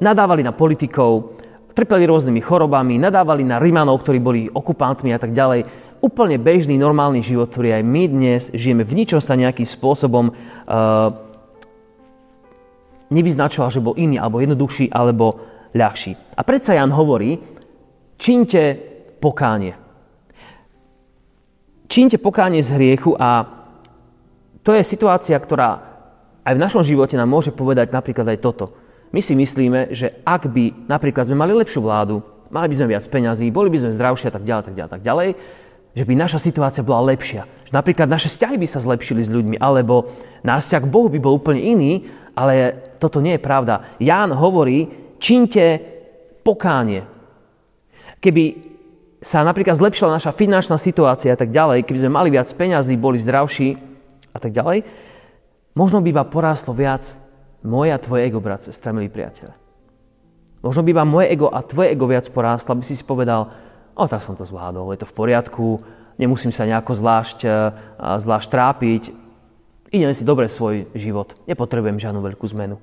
nadávali 0.00 0.40
na 0.40 0.56
politikov, 0.56 1.36
trpeli 1.76 2.08
rôznymi 2.08 2.40
chorobami, 2.40 2.96
nadávali 2.96 3.44
na 3.44 3.60
Rimanov, 3.60 4.00
ktorí 4.00 4.18
boli 4.22 4.48
okupantmi 4.48 5.12
a 5.12 5.20
tak 5.20 5.36
ďalej. 5.36 5.68
Úplne 6.00 6.40
bežný, 6.40 6.80
normálny 6.80 7.20
život, 7.20 7.52
ktorý 7.52 7.76
aj 7.80 7.84
my 7.84 8.02
dnes 8.08 8.42
žijeme, 8.56 8.80
v 8.80 8.96
ničom 9.04 9.20
sa 9.20 9.36
nejakým 9.36 9.68
spôsobom 9.68 10.32
uh, 10.32 11.12
nevyznačoval, 13.12 13.68
že 13.68 13.84
bol 13.84 13.94
iný, 14.00 14.16
alebo 14.16 14.40
jednoduchší, 14.40 14.88
alebo 14.88 15.36
ľahší. 15.76 16.16
A 16.38 16.40
predsa 16.46 16.80
Jan 16.80 16.94
hovorí, 16.96 17.36
čínte 18.16 18.78
pokánie. 19.20 19.76
Čínte 21.84 22.16
pokánie 22.16 22.64
z 22.64 22.72
hriechu 22.72 23.12
a 23.14 23.53
to 24.64 24.72
je 24.72 24.82
situácia, 24.82 25.36
ktorá 25.36 25.94
aj 26.44 26.56
v 26.56 26.62
našom 26.64 26.80
živote 26.80 27.16
nám 27.20 27.28
môže 27.28 27.52
povedať 27.52 27.92
napríklad 27.92 28.24
aj 28.32 28.38
toto. 28.40 28.72
My 29.12 29.20
si 29.20 29.36
myslíme, 29.36 29.92
že 29.92 30.20
ak 30.24 30.48
by 30.48 30.88
napríklad 30.88 31.28
sme 31.28 31.38
mali 31.38 31.52
lepšiu 31.52 31.84
vládu, 31.84 32.24
mali 32.48 32.66
by 32.72 32.76
sme 32.76 32.90
viac 32.96 33.04
peňazí, 33.06 33.52
boli 33.52 33.68
by 33.68 33.78
sme 33.84 33.96
zdravšie 33.96 34.28
a 34.28 34.34
tak 34.34 34.44
ďalej, 34.44 34.62
tak 34.64 34.74
ďalej, 34.74 34.90
tak 34.90 35.02
ďalej, 35.04 35.28
že 35.94 36.04
by 36.04 36.12
naša 36.18 36.38
situácia 36.42 36.82
bola 36.82 37.14
lepšia. 37.14 37.46
Že 37.70 37.72
napríklad 37.76 38.10
naše 38.10 38.32
vzťahy 38.32 38.56
by 38.58 38.66
sa 38.66 38.82
zlepšili 38.82 39.22
s 39.22 39.30
ľuďmi, 39.30 39.56
alebo 39.62 40.10
náš 40.42 40.66
vzťah 40.66 40.82
k 40.82 40.92
Bohu 40.92 41.06
by 41.06 41.18
bol 41.22 41.38
úplne 41.38 41.62
iný, 41.62 41.92
ale 42.34 42.74
toto 42.98 43.22
nie 43.22 43.38
je 43.38 43.46
pravda. 43.46 43.94
Ján 44.02 44.34
hovorí, 44.34 44.90
činte 45.22 45.78
pokánie. 46.42 47.06
Keby 48.18 48.74
sa 49.22 49.46
napríklad 49.46 49.78
zlepšila 49.78 50.18
naša 50.18 50.34
finančná 50.34 50.76
situácia 50.76 51.32
a 51.32 51.38
tak 51.38 51.54
ďalej, 51.54 51.86
keby 51.86 51.98
sme 52.02 52.16
mali 52.16 52.28
viac 52.34 52.50
peňazí, 52.50 52.98
boli 52.98 53.22
zdravší 53.22 53.93
a 54.34 54.38
tak 54.42 54.50
ďalej, 54.50 54.82
možno 55.78 56.02
by 56.02 56.10
iba 56.10 56.26
poráslo 56.26 56.74
viac 56.74 57.06
moje 57.62 57.94
a 57.94 58.02
tvoje 58.02 58.26
ego, 58.26 58.42
brat, 58.42 58.66
sestra, 58.66 58.92
milí 58.92 59.08
priateľe. 59.08 59.54
Možno 60.60 60.82
by 60.82 60.90
iba 60.90 61.04
moje 61.06 61.32
ego 61.32 61.48
a 61.48 61.62
tvoje 61.62 61.94
ego 61.94 62.10
viac 62.10 62.26
porástlo, 62.28 62.74
aby 62.74 62.84
si 62.84 62.98
si 62.98 63.04
povedal, 63.04 63.52
o 63.94 64.04
tak 64.04 64.20
som 64.20 64.34
to 64.34 64.44
zvládol, 64.44 64.92
je 64.92 65.00
to 65.04 65.08
v 65.08 65.16
poriadku, 65.16 65.66
nemusím 66.18 66.50
sa 66.50 66.66
nejako 66.66 66.98
zvlášť, 66.98 67.38
e, 67.44 67.50
zvlášť 68.00 68.48
trápiť, 68.50 69.02
idem 69.94 70.10
si 70.10 70.26
dobre 70.26 70.50
svoj 70.50 70.90
život, 70.96 71.38
nepotrebujem 71.46 72.00
žiadnu 72.00 72.20
veľkú 72.20 72.46
zmenu. 72.56 72.76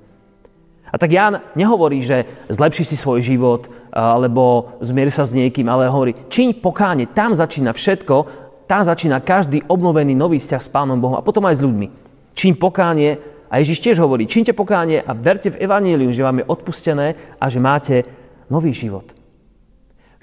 A 0.92 1.00
tak 1.00 1.08
Ján 1.08 1.40
nehovorí, 1.56 2.04
že 2.04 2.28
zlepši 2.52 2.84
si 2.84 2.96
svoj 3.00 3.24
život 3.24 3.66
e, 3.66 3.68
alebo 3.96 4.76
zmier 4.78 5.08
sa 5.10 5.24
s 5.26 5.34
niekým, 5.34 5.66
ale 5.66 5.88
hovorí, 5.88 6.14
čiň 6.28 6.60
pokáne, 6.60 7.08
tam 7.10 7.34
začína 7.34 7.74
všetko, 7.74 8.41
tam 8.72 8.88
začína 8.88 9.20
každý 9.20 9.60
obnovený 9.68 10.16
nový 10.16 10.40
vzťah 10.40 10.62
s 10.64 10.72
Pánom 10.72 10.96
Bohom 10.96 11.20
a 11.20 11.20
potom 11.20 11.44
aj 11.44 11.60
s 11.60 11.64
ľuďmi. 11.68 11.86
Čiň 12.32 12.56
pokánie 12.56 13.20
a 13.52 13.60
Ježiš 13.60 13.84
tiež 13.84 14.00
hovorí, 14.00 14.24
čínte 14.24 14.56
pokánie 14.56 14.96
a 14.96 15.12
verte 15.12 15.52
v 15.52 15.60
Evaníliu, 15.68 16.08
že 16.08 16.24
vám 16.24 16.40
je 16.40 16.48
odpustené 16.48 17.36
a 17.36 17.52
že 17.52 17.60
máte 17.60 18.00
nový 18.48 18.72
život. 18.72 19.12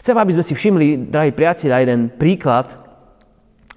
Chcem, 0.02 0.18
aby 0.18 0.34
sme 0.34 0.42
si 0.42 0.58
všimli, 0.58 1.14
drahí 1.14 1.30
priatelia, 1.30 1.78
jeden 1.86 2.10
príklad 2.10 2.74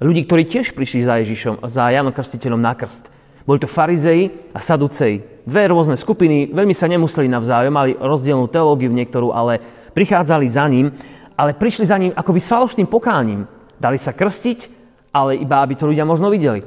ľudí, 0.00 0.24
ktorí 0.24 0.48
tiež 0.48 0.72
prišli 0.72 1.04
za 1.04 1.20
Ježišom, 1.20 1.68
za 1.68 1.92
Janom 1.92 2.16
Krstiteľom 2.16 2.64
na 2.64 2.72
krst. 2.72 3.12
Boli 3.44 3.60
to 3.60 3.68
farizei 3.68 4.32
a 4.56 4.58
saduceji. 4.64 5.44
Dve 5.44 5.68
rôzne 5.68 6.00
skupiny, 6.00 6.48
veľmi 6.48 6.72
sa 6.72 6.88
nemuseli 6.88 7.28
navzájom, 7.28 7.76
mali 7.76 7.92
rozdielnú 7.92 8.48
teológiu 8.48 8.88
v 8.88 9.04
niektorú, 9.04 9.36
ale 9.36 9.60
prichádzali 9.92 10.48
za 10.48 10.64
ním, 10.64 10.88
ale 11.36 11.52
prišli 11.52 11.84
za 11.84 12.00
ním 12.00 12.16
akoby 12.16 12.40
s 12.40 12.48
falošným 12.48 12.88
pokáním. 12.88 13.44
Dali 13.82 13.98
sa 13.98 14.14
krstiť, 14.14 14.70
ale 15.10 15.42
iba 15.42 15.58
aby 15.58 15.74
to 15.74 15.90
ľudia 15.90 16.06
možno 16.06 16.30
videli. 16.30 16.62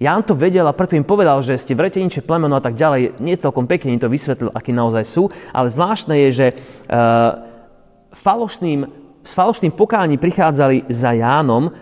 Ján 0.00 0.24
to 0.24 0.36
vedel 0.36 0.64
a 0.68 0.76
preto 0.76 0.96
im 0.96 1.04
povedal, 1.04 1.40
že 1.40 1.56
ste 1.56 1.76
vreteniče 1.76 2.24
plemeno 2.24 2.56
a 2.56 2.64
tak 2.64 2.76
ďalej. 2.76 3.20
Nie 3.20 3.40
celkom 3.40 3.64
pekne 3.68 3.92
im 3.92 4.00
to 4.00 4.12
vysvetlil, 4.12 4.52
akí 4.52 4.72
naozaj 4.72 5.04
sú, 5.08 5.28
ale 5.52 5.72
zvláštne 5.72 6.16
je, 6.28 6.30
že 6.32 6.46
uh, 6.52 7.40
falošným, 8.12 8.84
s 9.24 9.32
falošným 9.32 9.72
pokáním 9.72 10.20
prichádzali 10.20 10.92
za 10.92 11.16
Jánom, 11.16 11.72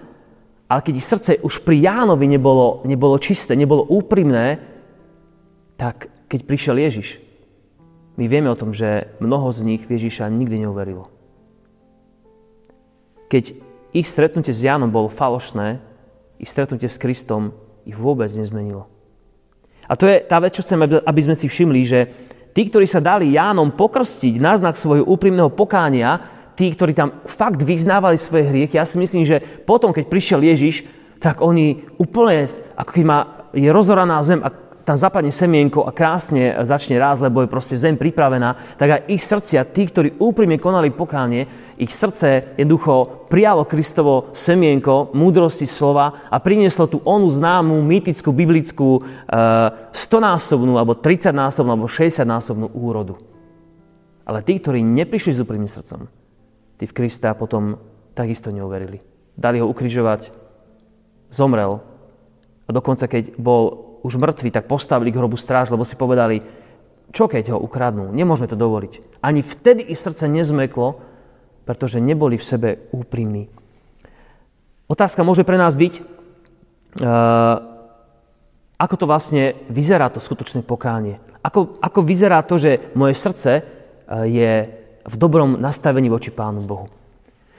ale 0.71 0.81
keď 0.83 0.95
ich 0.95 1.11
srdce 1.11 1.31
už 1.43 1.67
pri 1.67 1.83
Jánovi 1.83 2.31
nebolo, 2.31 2.87
nebolo 2.87 3.19
čisté, 3.19 3.59
nebolo 3.59 3.83
úprimné, 3.83 4.63
tak 5.75 6.07
keď 6.31 6.41
prišiel 6.47 6.79
Ježiš, 6.79 7.19
my 8.15 8.31
vieme 8.31 8.47
o 8.47 8.59
tom, 8.59 8.71
že 8.71 9.11
mnoho 9.19 9.51
z 9.51 9.61
nich 9.67 9.83
Ježiša 9.91 10.31
nikdy 10.31 10.63
neuverilo. 10.63 11.11
Keď 13.27 13.59
ich 13.95 14.11
stretnutie 14.11 14.51
s 14.51 14.67
Jánom 14.67 14.91
bolo 14.91 15.07
falošné, 15.07 15.79
ich 16.43 16.51
stretnutie 16.51 16.91
s 16.91 16.99
Kristom 16.99 17.55
ich 17.87 17.95
vôbec 17.95 18.29
nezmenilo. 18.35 18.91
A 19.87 19.95
to 19.95 20.09
je 20.09 20.25
tá 20.25 20.41
vec, 20.41 20.57
čo 20.57 20.65
chcem, 20.65 20.81
aby 20.81 21.21
sme 21.21 21.37
si 21.37 21.47
všimli, 21.47 21.81
že 21.85 22.01
Tí, 22.55 22.71
ktorí 22.71 22.87
sa 22.87 23.03
dali 23.03 23.35
Jánom 23.35 23.75
pokrstiť 23.75 24.39
na 24.39 24.55
znak 24.55 24.79
svojho 24.79 25.03
úprimného 25.11 25.51
pokánia, 25.51 26.23
tí, 26.55 26.71
ktorí 26.71 26.95
tam 26.95 27.19
fakt 27.27 27.59
vyznávali 27.59 28.15
svoje 28.15 28.47
hriechy, 28.47 28.79
ja 28.79 28.87
si 28.87 28.95
myslím, 28.95 29.27
že 29.27 29.43
potom, 29.43 29.91
keď 29.91 30.07
prišiel 30.07 30.41
Ježiš, 30.47 30.87
tak 31.19 31.43
oni 31.43 31.83
úplne, 31.99 32.47
ako 32.79 32.91
keď 32.95 33.05
má, 33.05 33.19
je 33.51 33.67
rozoraná 33.75 34.23
zem 34.23 34.39
a 34.39 34.55
tam 34.85 35.01
zapadne 35.01 35.33
semienko 35.33 35.89
a 35.89 35.97
krásne 35.97 36.61
začne 36.61 37.01
rásť, 37.01 37.25
lebo 37.25 37.41
je 37.41 37.49
proste 37.49 37.75
zem 37.75 37.97
pripravená, 37.97 38.77
tak 38.77 38.89
aj 38.93 39.01
ich 39.09 39.25
srdcia, 39.25 39.65
tí, 39.73 39.89
ktorí 39.89 40.21
úprimne 40.21 40.61
konali 40.61 40.93
pokánie, 40.93 41.49
ich 41.81 41.91
srdce 41.91 42.55
jednoducho 42.61 43.27
prijalo 43.33 43.65
Kristovo 43.65 44.31
semienko 44.37 45.11
múdrosti 45.17 45.65
slova 45.65 46.29
a 46.29 46.37
prinieslo 46.39 46.87
tú 46.87 47.01
onu 47.03 47.27
známu, 47.33 47.81
mýtickú, 47.81 48.31
biblickú 48.31 49.01
uh, 49.01 49.03
eh, 49.03 49.91
100-násobnú, 49.91 50.77
alebo 50.77 50.95
30-násobnú, 50.95 51.71
alebo 51.73 51.89
60-násobnú 51.89 52.77
úrodu. 52.77 53.17
Ale 54.29 54.45
tí, 54.45 54.61
ktorí 54.61 54.85
neprišli 54.85 55.33
s 55.33 55.43
úprimným 55.43 55.69
srdcom, 55.69 56.07
tí 56.77 56.85
v 56.85 56.97
Krista 56.97 57.33
potom 57.33 57.81
takisto 58.13 58.53
neuverili. 58.53 59.01
Dali 59.35 59.59
ho 59.59 59.67
ukrižovať, 59.67 60.31
zomrel 61.33 61.83
a 62.65 62.71
dokonca 62.71 63.11
keď 63.11 63.35
bol 63.35 63.94
už 64.05 64.21
mŕtvi, 64.21 64.53
tak 64.53 64.69
postavili 64.69 65.09
k 65.09 65.17
hrobu 65.17 65.41
stráž, 65.41 65.73
lebo 65.73 65.83
si 65.83 65.97
povedali, 65.97 66.45
čo 67.11 67.25
keď 67.25 67.57
ho 67.57 67.59
ukradnú? 67.59 68.13
Nemôžeme 68.13 68.51
to 68.51 68.59
dovoliť. 68.59 69.25
Ani 69.25 69.41
vtedy 69.41 69.81
ich 69.89 69.97
srdce 69.97 70.29
nezmeklo, 70.29 71.01
pretože 71.65 72.05
neboli 72.05 72.37
v 72.37 72.45
sebe 72.45 72.69
úprimní. 72.93 73.49
Otázka 74.85 75.25
môže 75.25 75.49
pre 75.49 75.57
nás 75.57 75.73
byť, 75.73 75.95
uh, 75.97 76.05
ako 78.77 78.95
to 79.01 79.09
vlastne 79.09 79.57
vyzerá 79.73 80.13
to 80.13 80.21
skutočné 80.21 80.61
pokánie. 80.61 81.17
Ako, 81.41 81.81
ako 81.81 82.01
vyzerá 82.05 82.45
to, 82.45 82.61
že 82.61 82.93
moje 82.93 83.17
srdce 83.17 83.65
uh, 83.65 84.29
je 84.29 84.69
v 85.05 85.15
dobrom 85.17 85.57
nastavení 85.57 86.13
voči 86.13 86.29
Pánu 86.29 86.61
Bohu. 86.69 86.93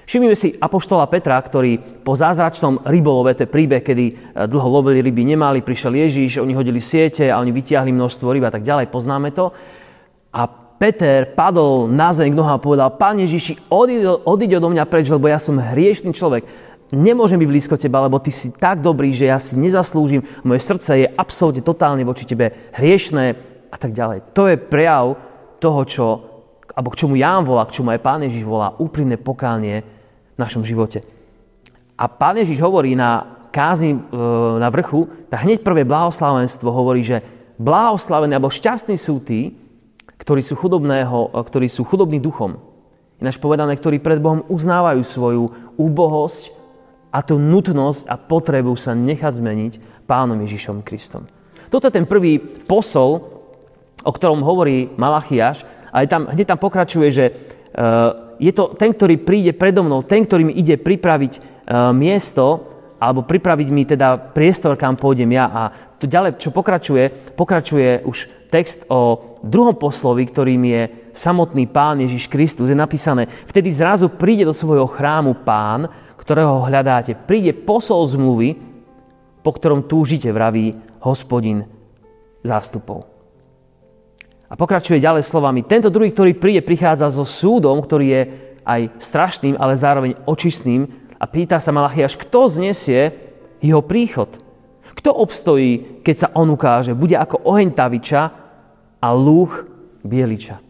Všimnime 0.06 0.38
si 0.38 0.54
Apoštola 0.54 1.10
Petra, 1.10 1.42
ktorý 1.42 1.82
po 2.06 2.14
zázračnom 2.14 2.86
rybolove, 2.86 3.34
to 3.34 3.50
príbeh, 3.50 3.82
kedy 3.82 4.06
e, 4.06 4.14
dlho 4.46 4.70
lovili 4.70 5.02
ryby, 5.02 5.26
nemali, 5.26 5.66
prišiel 5.66 5.98
Ježíš, 5.98 6.46
oni 6.46 6.54
hodili 6.54 6.78
siete 6.78 7.26
a 7.34 7.42
oni 7.42 7.50
vytiahli 7.50 7.90
množstvo 7.90 8.30
ryb 8.30 8.46
a 8.46 8.54
tak 8.54 8.62
ďalej, 8.62 8.94
poznáme 8.94 9.34
to. 9.34 9.50
A 10.30 10.46
Peter 10.78 11.26
padol 11.34 11.90
na 11.90 12.14
zem 12.14 12.30
k 12.30 12.38
nohám 12.38 12.62
a 12.62 12.64
povedal, 12.64 12.94
Pán 12.94 13.18
Ježiši, 13.18 13.66
odiď 13.74 14.62
odo 14.62 14.70
mňa 14.70 14.86
preč, 14.86 15.10
lebo 15.10 15.26
ja 15.26 15.42
som 15.42 15.58
hriešný 15.58 16.14
človek. 16.14 16.46
Nemôžem 16.94 17.42
byť 17.42 17.50
blízko 17.50 17.76
teba, 17.82 18.06
lebo 18.06 18.22
ty 18.22 18.30
si 18.30 18.54
tak 18.54 18.86
dobrý, 18.86 19.10
že 19.10 19.26
ja 19.26 19.42
si 19.42 19.58
nezaslúžim. 19.58 20.22
Moje 20.46 20.62
srdce 20.62 20.92
je 21.02 21.08
absolútne 21.10 21.66
totálne 21.66 22.06
voči 22.06 22.30
tebe 22.30 22.54
hriešné 22.78 23.26
a 23.74 23.78
tak 23.82 23.90
ďalej. 23.90 24.38
To 24.38 24.46
je 24.46 24.56
prejav 24.60 25.18
toho, 25.58 25.82
čo, 25.90 26.06
alebo 26.74 26.90
k 26.90 27.06
čomu 27.06 27.14
Ján 27.20 27.46
volá, 27.46 27.68
k 27.70 27.76
čomu 27.78 27.94
aj 27.94 28.02
Pán 28.02 28.26
Ježiš 28.26 28.48
volá, 28.48 28.74
úprimné 28.80 29.20
pokánie 29.20 29.86
v 30.34 30.38
našom 30.40 30.66
živote. 30.66 31.06
A 31.96 32.10
Pán 32.10 32.42
Ježiš 32.42 32.60
hovorí 32.64 32.98
na 32.98 33.36
kázi 33.56 33.96
e, 33.96 33.98
na 34.60 34.68
vrchu, 34.68 35.08
tak 35.32 35.48
hneď 35.48 35.64
prvé 35.64 35.88
blahoslavenstvo 35.88 36.68
hovorí, 36.68 37.08
že 37.08 37.24
blahoslavení 37.56 38.36
alebo 38.36 38.52
šťastní 38.52 39.00
sú 39.00 39.24
tí, 39.24 39.56
ktorí 40.20 40.44
sú, 40.44 40.60
chudobného, 40.60 41.32
e, 41.32 41.40
ktorí 41.40 41.68
sú 41.72 41.88
chudobní 41.88 42.20
duchom. 42.20 42.60
Ináč 43.24 43.40
povedané, 43.40 43.80
ktorí 43.80 44.04
pred 44.04 44.20
Bohom 44.20 44.44
uznávajú 44.52 45.00
svoju 45.08 45.44
úbohosť 45.80 46.52
a 47.16 47.24
tú 47.24 47.40
nutnosť 47.40 48.12
a 48.12 48.20
potrebu 48.20 48.76
sa 48.76 48.92
nechať 48.92 49.40
zmeniť 49.40 49.74
Pánom 50.04 50.36
Ježišom 50.44 50.84
Kristom. 50.84 51.24
Toto 51.72 51.88
je 51.88 51.96
ten 51.96 52.04
prvý 52.04 52.38
posol, 52.44 53.24
o 54.04 54.12
ktorom 54.12 54.44
hovorí 54.44 54.92
Malachiaš, 55.00 55.64
a 55.96 56.04
tam, 56.04 56.28
hneď 56.28 56.52
tam 56.52 56.60
pokračuje, 56.60 57.08
že 57.08 57.26
uh, 57.32 58.26
je 58.40 58.52
to 58.52 58.76
ten, 58.76 58.92
ktorý 58.92 59.16
príde 59.24 59.56
predo 59.56 59.84
mnou, 59.84 60.04
ten, 60.04 60.28
ktorý 60.28 60.52
mi 60.52 60.54
ide 60.60 60.76
pripraviť 60.76 61.34
e, 61.36 61.40
miesto, 61.96 62.68
alebo 63.00 63.28
pripraviť 63.28 63.68
mi 63.72 63.84
teda 63.88 64.32
priestor, 64.36 64.76
kam 64.76 65.00
pôjdem 65.00 65.32
ja. 65.36 65.46
A 65.48 65.62
tu 65.96 66.08
ďalej, 66.08 66.40
čo 66.40 66.52
pokračuje, 66.52 67.36
pokračuje 67.36 68.04
už 68.08 68.48
text 68.52 68.88
o 68.88 69.36
druhom 69.44 69.76
poslovi, 69.76 70.24
ktorým 70.28 70.64
je 70.64 70.82
samotný 71.12 71.68
pán 71.72 72.04
Ježiš 72.04 72.28
Kristus. 72.32 72.72
Je 72.72 72.76
napísané, 72.76 73.28
vtedy 73.48 73.72
zrazu 73.72 74.12
príde 74.12 74.48
do 74.48 74.56
svojho 74.56 74.88
chrámu 74.88 75.44
pán, 75.44 75.88
ktorého 76.20 76.66
hľadáte. 76.66 77.16
Príde 77.16 77.56
posol 77.56 78.04
zmluvy, 78.08 78.58
po 79.44 79.52
ktorom 79.54 79.86
túžite, 79.86 80.32
vraví 80.32 80.74
hospodin 81.04 81.68
zástupov. 82.42 83.15
A 84.56 84.60
pokračuje 84.60 85.04
ďalej 85.04 85.28
slovami. 85.28 85.68
Tento 85.68 85.92
druhý, 85.92 86.16
ktorý 86.16 86.32
príde, 86.32 86.64
prichádza 86.64 87.12
so 87.12 87.28
súdom, 87.28 87.84
ktorý 87.84 88.06
je 88.08 88.22
aj 88.64 88.82
strašným, 89.04 89.60
ale 89.60 89.76
zároveň 89.76 90.16
očistným. 90.24 90.88
A 91.20 91.28
pýta 91.28 91.60
sa 91.60 91.76
Malachiaš, 91.76 92.16
kto 92.16 92.48
znesie 92.48 93.12
jeho 93.60 93.84
príchod? 93.84 94.32
Kto 94.96 95.12
obstojí, 95.12 96.00
keď 96.00 96.16
sa 96.16 96.32
on 96.40 96.48
ukáže? 96.56 96.96
Bude 96.96 97.20
ako 97.20 97.44
oheň 97.44 97.76
taviča 97.76 98.22
a 99.04 99.08
lúch 99.12 99.68
bieliča. 100.08 100.64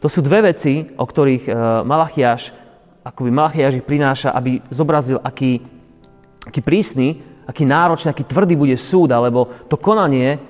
To 0.00 0.08
sú 0.08 0.24
dve 0.24 0.48
veci, 0.48 0.80
o 0.96 1.04
ktorých 1.04 1.44
e, 1.44 1.52
Malachiaš 1.84 2.56
akoby 3.04 3.28
Malachiaž 3.28 3.80
ich 3.80 3.84
prináša, 3.84 4.32
aby 4.32 4.60
zobrazil, 4.72 5.20
aký, 5.20 5.60
aký 6.48 6.60
prísny, 6.64 7.20
aký 7.44 7.64
náročný, 7.64 8.12
aký 8.12 8.24
tvrdý 8.24 8.56
bude 8.56 8.76
súd, 8.76 9.12
alebo 9.12 9.68
to 9.68 9.76
konanie 9.76 10.40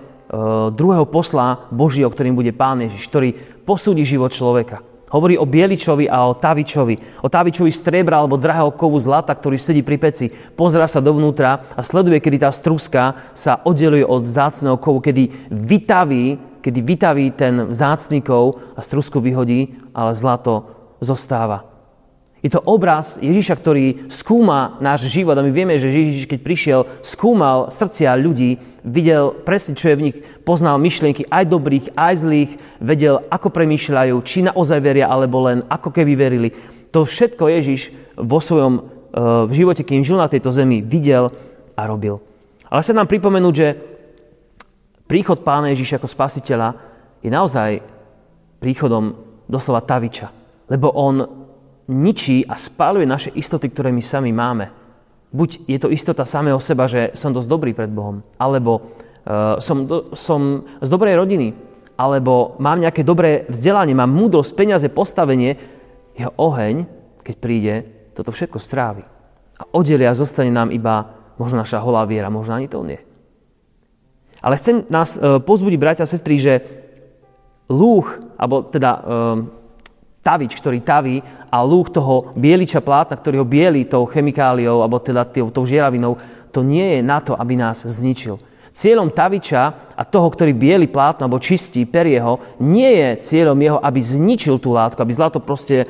druhého 0.74 1.06
posla 1.10 1.66
Božieho, 1.74 2.10
ktorým 2.10 2.38
bude 2.38 2.54
Pán 2.54 2.78
Ježiš, 2.86 3.10
ktorý 3.10 3.34
posúdi 3.66 4.06
život 4.06 4.30
človeka. 4.30 4.82
Hovorí 5.10 5.34
o 5.34 5.42
Bieličovi 5.42 6.06
a 6.06 6.30
o 6.30 6.38
Tavičovi. 6.38 7.26
O 7.26 7.28
Tavičovi 7.28 7.74
strebra 7.74 8.22
alebo 8.22 8.38
drahého 8.38 8.70
kovu 8.70 8.94
zlata, 9.02 9.34
ktorý 9.34 9.58
sedí 9.58 9.82
pri 9.82 9.98
peci, 9.98 10.30
pozera 10.30 10.86
sa 10.86 11.02
dovnútra 11.02 11.74
a 11.74 11.82
sleduje, 11.82 12.22
kedy 12.22 12.46
tá 12.46 12.54
struska 12.54 13.34
sa 13.34 13.58
oddeluje 13.66 14.06
od 14.06 14.22
vzácného 14.22 14.78
kovu, 14.78 15.02
kedy 15.02 15.50
vytaví, 15.50 16.38
kedy 16.62 16.78
vytaví 16.78 17.26
ten 17.34 17.66
vzácný 17.74 18.22
kov 18.22 18.62
a 18.78 18.80
strusku 18.86 19.18
vyhodí, 19.18 19.74
ale 19.90 20.14
zlato 20.14 20.70
zostáva. 21.02 21.69
Je 22.40 22.48
to 22.48 22.64
obraz 22.64 23.20
Ježiša, 23.20 23.54
ktorý 23.60 24.08
skúma 24.08 24.80
náš 24.80 25.12
život 25.12 25.36
a 25.36 25.44
my 25.44 25.52
vieme, 25.52 25.76
že 25.76 25.92
Ježiš, 25.92 26.24
keď 26.24 26.40
prišiel, 26.40 26.80
skúmal 27.04 27.68
srdcia 27.68 28.16
ľudí, 28.16 28.56
videl 28.80 29.36
presne, 29.44 29.76
čo 29.76 29.92
je 29.92 29.98
v 30.00 30.04
nich, 30.08 30.16
poznal 30.40 30.80
myšlienky 30.80 31.28
aj 31.28 31.44
dobrých, 31.44 31.86
aj 31.92 32.14
zlých, 32.24 32.52
vedel, 32.80 33.20
ako 33.28 33.52
premýšľajú, 33.52 34.16
či 34.24 34.48
naozaj 34.48 34.80
veria, 34.80 35.12
alebo 35.12 35.44
len 35.44 35.60
ako 35.68 35.92
keby 35.92 36.16
verili. 36.16 36.48
To 36.96 37.04
všetko 37.04 37.44
Ježiš 37.44 37.92
vo 38.16 38.40
svojom 38.40 38.72
e, 38.72 38.80
v 39.44 39.52
živote, 39.52 39.84
kým 39.84 40.00
žil 40.00 40.16
na 40.16 40.32
tejto 40.32 40.48
zemi, 40.48 40.80
videl 40.80 41.28
a 41.76 41.84
robil. 41.84 42.24
Ale 42.72 42.80
sa 42.80 42.96
nám 42.96 43.04
pripomenúť, 43.04 43.54
že 43.54 43.68
príchod 45.04 45.44
Pána 45.44 45.76
Ježiša 45.76 46.00
ako 46.00 46.08
spasiteľa 46.08 46.68
je 47.20 47.28
naozaj 47.28 47.84
príchodom 48.64 49.12
doslova 49.44 49.84
taviča. 49.84 50.32
Lebo 50.70 50.88
on 50.94 51.39
ničí 51.90 52.46
a 52.46 52.54
spáluje 52.54 53.04
naše 53.04 53.34
istoty, 53.34 53.66
ktoré 53.66 53.90
my 53.90 53.98
sami 53.98 54.30
máme. 54.30 54.70
Buď 55.34 55.66
je 55.66 55.78
to 55.78 55.90
istota 55.90 56.22
samého 56.22 56.58
seba, 56.62 56.86
že 56.86 57.10
som 57.18 57.34
dosť 57.34 57.50
dobrý 57.50 57.74
pred 57.74 57.90
Bohom, 57.90 58.22
alebo 58.38 58.78
uh, 58.78 59.58
som, 59.58 59.86
do, 59.86 60.14
som 60.14 60.66
z 60.78 60.88
dobrej 60.90 61.18
rodiny, 61.18 61.54
alebo 61.98 62.58
mám 62.62 62.78
nejaké 62.78 63.02
dobré 63.02 63.46
vzdelanie, 63.50 63.94
mám 63.94 64.10
múdrosť, 64.10 64.54
peniaze, 64.54 64.86
postavenie, 64.90 65.58
jeho 66.14 66.32
oheň, 66.38 66.86
keď 67.22 67.34
príde, 67.38 67.74
toto 68.14 68.34
všetko 68.34 68.58
strávi. 68.58 69.04
A 69.60 69.62
oddelia 69.74 70.16
zostane 70.16 70.50
nám 70.50 70.72
iba 70.72 71.10
možno 71.36 71.60
naša 71.62 71.82
holá 71.82 72.06
viera, 72.06 72.32
možno 72.32 72.56
ani 72.56 72.66
to 72.66 72.82
nie. 72.82 72.98
Ale 74.40 74.56
chcem 74.56 74.88
nás 74.88 75.14
uh, 75.14 75.38
pozbudiť, 75.42 75.78
bratia 75.78 76.04
a 76.06 76.10
sestry, 76.10 76.40
že 76.40 76.54
lúch, 77.70 78.18
alebo 78.34 78.66
teda 78.66 78.90
uh, 78.90 79.02
tavič, 80.20 80.56
ktorý 80.60 80.84
taví 80.84 81.24
a 81.48 81.64
lúk 81.64 81.88
toho 81.92 82.32
bieliča 82.36 82.84
plátna, 82.84 83.16
ktorý 83.16 83.40
ho 83.40 83.46
bieli 83.48 83.88
tou 83.88 84.04
chemikáliou 84.04 84.84
alebo 84.84 85.00
teda 85.00 85.24
tou, 85.24 85.64
žieravinou, 85.64 86.20
to 86.52 86.60
nie 86.60 86.98
je 86.98 87.00
na 87.00 87.18
to, 87.24 87.32
aby 87.36 87.56
nás 87.56 87.82
zničil. 87.84 88.36
Cieľom 88.70 89.10
taviča 89.10 89.90
a 89.98 90.02
toho, 90.06 90.30
ktorý 90.30 90.54
bieli 90.54 90.86
plátno 90.86 91.26
alebo 91.26 91.42
čistí 91.42 91.82
perieho, 91.82 92.38
nie 92.62 92.86
je 92.86 93.08
cieľom 93.26 93.58
jeho, 93.58 93.78
aby 93.82 93.98
zničil 93.98 94.62
tú 94.62 94.70
látku, 94.70 95.02
aby 95.02 95.10
zlato 95.10 95.42
proste 95.42 95.82
e, 95.82 95.86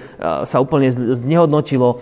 sa 0.49 0.57
úplne 0.65 0.89
znehodnotilo 0.89 1.89
e, 1.93 1.97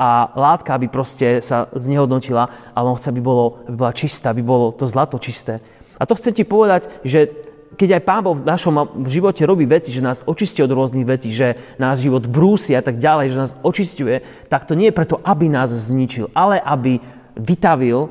a 0.00 0.32
látka 0.32 0.80
aby 0.80 0.88
proste 0.88 1.44
sa 1.44 1.68
znehodnotila, 1.76 2.72
ale 2.72 2.86
on 2.88 2.96
chce, 2.96 3.12
aby, 3.12 3.20
bolo, 3.20 3.60
aby 3.68 3.76
bola 3.76 3.92
čistá, 3.92 4.32
aby 4.32 4.40
bolo 4.40 4.72
to 4.72 4.88
zlato 4.88 5.20
čisté. 5.20 5.60
A 6.00 6.08
to 6.08 6.16
chcem 6.16 6.32
ti 6.32 6.48
povedať, 6.48 6.88
že 7.04 7.47
keď 7.78 8.02
aj 8.02 8.02
Pán 8.02 8.22
Boh 8.26 8.34
v 8.34 8.42
našom 8.42 9.06
živote 9.06 9.46
robí 9.46 9.62
veci, 9.62 9.94
že 9.94 10.02
nás 10.02 10.26
očistí 10.26 10.58
od 10.66 10.74
rôznych 10.74 11.06
vecí, 11.06 11.30
že 11.30 11.54
náš 11.78 12.02
život 12.02 12.26
brúsi 12.26 12.74
a 12.74 12.82
tak 12.82 12.98
ďalej, 12.98 13.30
že 13.30 13.42
nás 13.46 13.52
očistuje, 13.62 14.26
tak 14.50 14.66
to 14.66 14.74
nie 14.74 14.90
je 14.90 14.98
preto, 14.98 15.22
aby 15.22 15.46
nás 15.46 15.70
zničil, 15.70 16.26
ale 16.34 16.58
aby 16.58 16.98
vytavil 17.38 18.10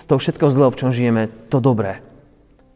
z 0.00 0.04
toho 0.08 0.16
všetkého 0.16 0.48
zlého, 0.48 0.72
v 0.72 0.80
čom 0.80 0.90
žijeme, 0.90 1.28
to 1.52 1.60
dobré. 1.60 2.00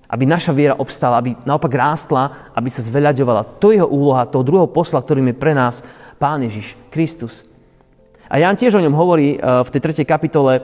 Aby 0.06 0.28
naša 0.28 0.52
viera 0.52 0.76
obstala, 0.76 1.18
aby 1.18 1.34
naopak 1.48 1.72
rástla, 1.72 2.52
aby 2.52 2.68
sa 2.68 2.84
zveľaďovala. 2.84 3.58
To 3.58 3.72
je 3.72 3.80
jeho 3.80 3.88
úloha, 3.88 4.28
toho 4.28 4.44
druhého 4.44 4.68
posla, 4.68 5.00
ktorým 5.00 5.32
je 5.32 5.40
pre 5.40 5.56
nás 5.56 5.82
Pán 6.20 6.44
Ježiš, 6.44 6.76
Kristus. 6.92 7.48
A 8.28 8.38
Jan 8.38 8.54
tiež 8.54 8.76
o 8.76 8.84
ňom 8.84 8.94
hovorí 8.94 9.34
eh, 9.34 9.40
v 9.40 9.72
tej 9.72 10.04
3. 10.04 10.04
kapitole, 10.04 10.60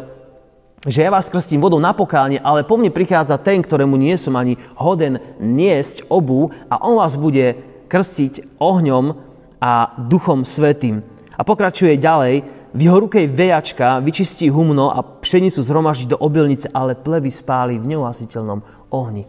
že 0.83 1.07
ja 1.07 1.15
vás 1.15 1.31
krstím 1.31 1.63
vodou 1.63 1.79
na 1.79 1.95
pokánie, 1.95 2.43
ale 2.43 2.67
po 2.67 2.75
mne 2.75 2.91
prichádza 2.91 3.39
ten, 3.39 3.63
ktorému 3.63 3.95
nie 3.95 4.19
som 4.19 4.35
ani 4.35 4.59
hoden 4.75 5.23
niesť 5.39 6.11
obu 6.11 6.51
a 6.67 6.83
on 6.83 6.99
vás 6.99 7.15
bude 7.15 7.55
krstiť 7.87 8.59
ohňom 8.59 9.15
a 9.63 9.95
duchom 10.11 10.43
svetým. 10.43 11.07
A 11.39 11.47
pokračuje 11.47 12.03
ďalej, 12.03 12.35
v 12.73 12.81
jeho 12.89 13.05
ruke 13.05 13.29
vejačka, 13.29 14.01
vyčistí 14.01 14.49
humno 14.49 14.89
a 14.89 15.05
pšenicu 15.05 15.61
zhromaždí 15.61 16.09
do 16.09 16.19
obilnice, 16.19 16.73
ale 16.73 16.97
plevy 16.97 17.29
spáli 17.29 17.77
v 17.77 17.95
neuhasiteľnom 17.95 18.91
ohni. 18.91 19.29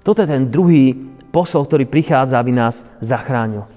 Toto 0.00 0.24
je 0.24 0.32
ten 0.32 0.48
druhý 0.48 0.96
posol, 1.28 1.68
ktorý 1.68 1.84
prichádza, 1.84 2.40
aby 2.40 2.56
nás 2.56 2.88
zachránil. 3.04 3.68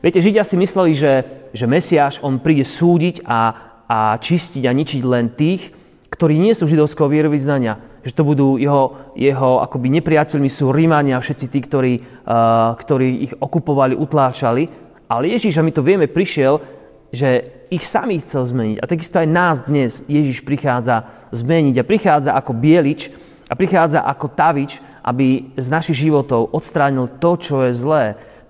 Viete, 0.00 0.22
Židia 0.22 0.46
si 0.46 0.56
mysleli, 0.56 0.94
že, 0.96 1.12
že 1.52 1.66
Mesiáš, 1.66 2.22
on 2.24 2.40
príde 2.40 2.64
súdiť 2.64 3.26
a 3.26 3.69
a 3.90 4.14
čistiť 4.14 4.70
a 4.70 4.72
ničiť 4.72 5.02
len 5.02 5.34
tých, 5.34 5.74
ktorí 6.14 6.38
nie 6.38 6.54
sú 6.54 6.70
židovského 6.70 7.10
vierovýznania. 7.10 7.82
Že 8.06 8.12
to 8.14 8.22
budú 8.22 8.48
jeho, 8.54 9.10
jeho 9.18 9.58
akoby 9.66 9.90
nepriateľmi 9.98 10.46
sú 10.46 10.70
Rímania, 10.70 11.18
všetci 11.18 11.46
tí, 11.50 11.58
ktorí, 11.58 11.94
uh, 11.98 12.78
ktorí 12.78 13.08
ich 13.26 13.32
okupovali, 13.34 13.98
utláčali. 13.98 14.70
Ale 15.10 15.26
Ježíš, 15.34 15.58
a 15.58 15.66
my 15.66 15.74
to 15.74 15.82
vieme, 15.82 16.06
prišiel, 16.06 16.62
že 17.10 17.50
ich 17.74 17.82
samých 17.82 18.30
chcel 18.30 18.46
zmeniť. 18.46 18.78
A 18.78 18.86
takisto 18.86 19.18
aj 19.18 19.26
nás 19.26 19.56
dnes 19.66 20.06
Ježiš 20.06 20.46
prichádza 20.46 21.10
zmeniť. 21.34 21.82
A 21.82 21.88
prichádza 21.88 22.30
ako 22.38 22.54
bielič 22.54 23.10
a 23.50 23.58
prichádza 23.58 24.06
ako 24.06 24.30
tavič, 24.30 24.78
aby 25.02 25.50
z 25.58 25.66
našich 25.66 26.06
životov 26.06 26.54
odstránil 26.54 27.10
to, 27.18 27.34
čo 27.34 27.66
je 27.66 27.74
zlé. 27.74 28.04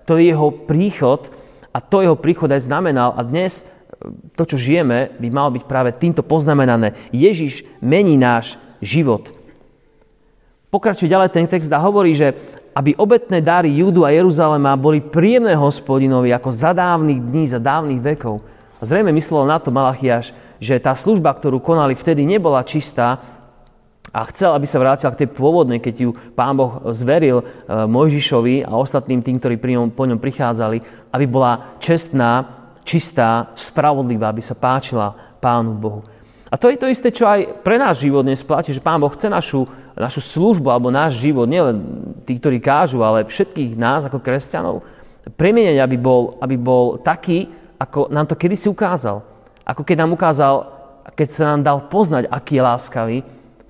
To 0.05 0.21
je 0.21 0.29
jeho 0.29 0.53
príchod 0.53 1.33
a 1.73 1.81
to 1.81 2.05
jeho 2.05 2.17
príchod 2.21 2.53
aj 2.53 2.69
znamenal. 2.69 3.17
A 3.17 3.25
dnes 3.25 3.65
to, 4.35 4.43
čo 4.49 4.57
žijeme, 4.57 5.13
by 5.21 5.29
malo 5.29 5.55
byť 5.57 5.65
práve 5.69 5.91
týmto 5.93 6.25
poznamenané. 6.25 6.97
Ježiš 7.13 7.69
mení 7.85 8.17
náš 8.17 8.57
život. 8.81 9.33
Pokračuje 10.73 11.11
ďalej 11.11 11.31
ten 11.35 11.47
text 11.51 11.69
a 11.75 11.83
hovorí, 11.83 12.15
že 12.15 12.33
aby 12.71 12.95
obetné 12.95 13.43
dary 13.43 13.75
Júdu 13.83 14.07
a 14.07 14.15
Jeruzalema 14.15 14.79
boli 14.79 15.03
príjemné 15.03 15.59
hospodinovi 15.59 16.31
ako 16.31 16.51
za 16.55 16.71
dávnych 16.71 17.19
dní, 17.19 17.45
za 17.51 17.59
dávnych 17.59 17.99
vekov. 17.99 18.41
A 18.79 18.87
zrejme 18.87 19.11
myslel 19.13 19.45
na 19.45 19.59
to 19.59 19.75
Malachiaš, 19.75 20.33
že 20.63 20.81
tá 20.81 20.95
služba, 20.95 21.35
ktorú 21.35 21.59
konali 21.59 21.99
vtedy, 21.99 22.23
nebola 22.23 22.63
čistá 22.63 23.21
a 24.11 24.21
chcel, 24.31 24.55
aby 24.55 24.67
sa 24.67 24.81
vrátila 24.81 25.13
k 25.13 25.27
tej 25.27 25.29
pôvodnej, 25.35 25.79
keď 25.83 25.95
ju 26.03 26.11
pán 26.35 26.57
Boh 26.57 26.83
zveril 26.91 27.43
e, 27.43 27.45
Mojžišovi 27.87 28.67
a 28.67 28.75
ostatným 28.75 29.23
tým, 29.23 29.39
ktorí 29.39 29.55
po 29.93 30.05
ňom 30.07 30.19
prichádzali, 30.19 31.11
aby 31.15 31.25
bola 31.31 31.79
čestná 31.79 32.60
čistá, 32.85 33.53
spravodlivá, 33.55 34.33
aby 34.33 34.43
sa 34.43 34.57
páčila 34.57 35.13
Pánu 35.41 35.77
Bohu. 35.77 36.01
A 36.51 36.59
to 36.59 36.67
je 36.67 36.79
to 36.83 36.91
isté, 36.91 37.15
čo 37.15 37.31
aj 37.31 37.63
pre 37.63 37.79
náš 37.79 38.03
život 38.03 38.27
dnes 38.27 38.43
platí, 38.43 38.75
že 38.75 38.83
Pán 38.83 38.99
Boh 38.99 39.15
chce 39.15 39.31
našu, 39.31 39.71
našu 39.95 40.19
službu 40.19 40.67
alebo 40.67 40.91
náš 40.91 41.23
život, 41.23 41.47
nielen 41.47 41.79
tí, 42.27 42.35
ktorí 42.35 42.59
kážu, 42.59 43.07
ale 43.07 43.23
všetkých 43.23 43.79
nás 43.79 44.03
ako 44.11 44.19
kresťanov, 44.19 44.83
premieniať, 45.39 45.79
aby 45.79 45.95
bol, 45.95 46.43
aby 46.43 46.59
bol 46.59 46.99
taký, 46.99 47.47
ako 47.79 48.11
nám 48.11 48.27
to 48.27 48.35
kedysi 48.35 48.67
ukázal. 48.67 49.23
Ako 49.63 49.87
keď 49.87 50.03
nám 50.03 50.11
ukázal, 50.19 50.55
keď 51.15 51.27
sa 51.31 51.55
nám 51.55 51.61
dal 51.63 51.79
poznať, 51.87 52.27
aký 52.27 52.59
je 52.59 52.67
láskavý, 52.67 53.19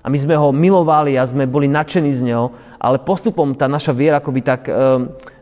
a 0.01 0.09
my 0.09 0.17
sme 0.17 0.33
ho 0.33 0.49
milovali 0.49 1.13
a 1.13 1.29
sme 1.29 1.45
boli 1.45 1.69
nadšení 1.69 2.09
z 2.09 2.25
neho, 2.25 2.49
ale 2.81 2.97
postupom 2.97 3.53
tá 3.53 3.69
naša 3.69 3.93
viera 3.93 4.17
akoby 4.17 4.41
tak 4.41 4.65
e, 4.65 4.73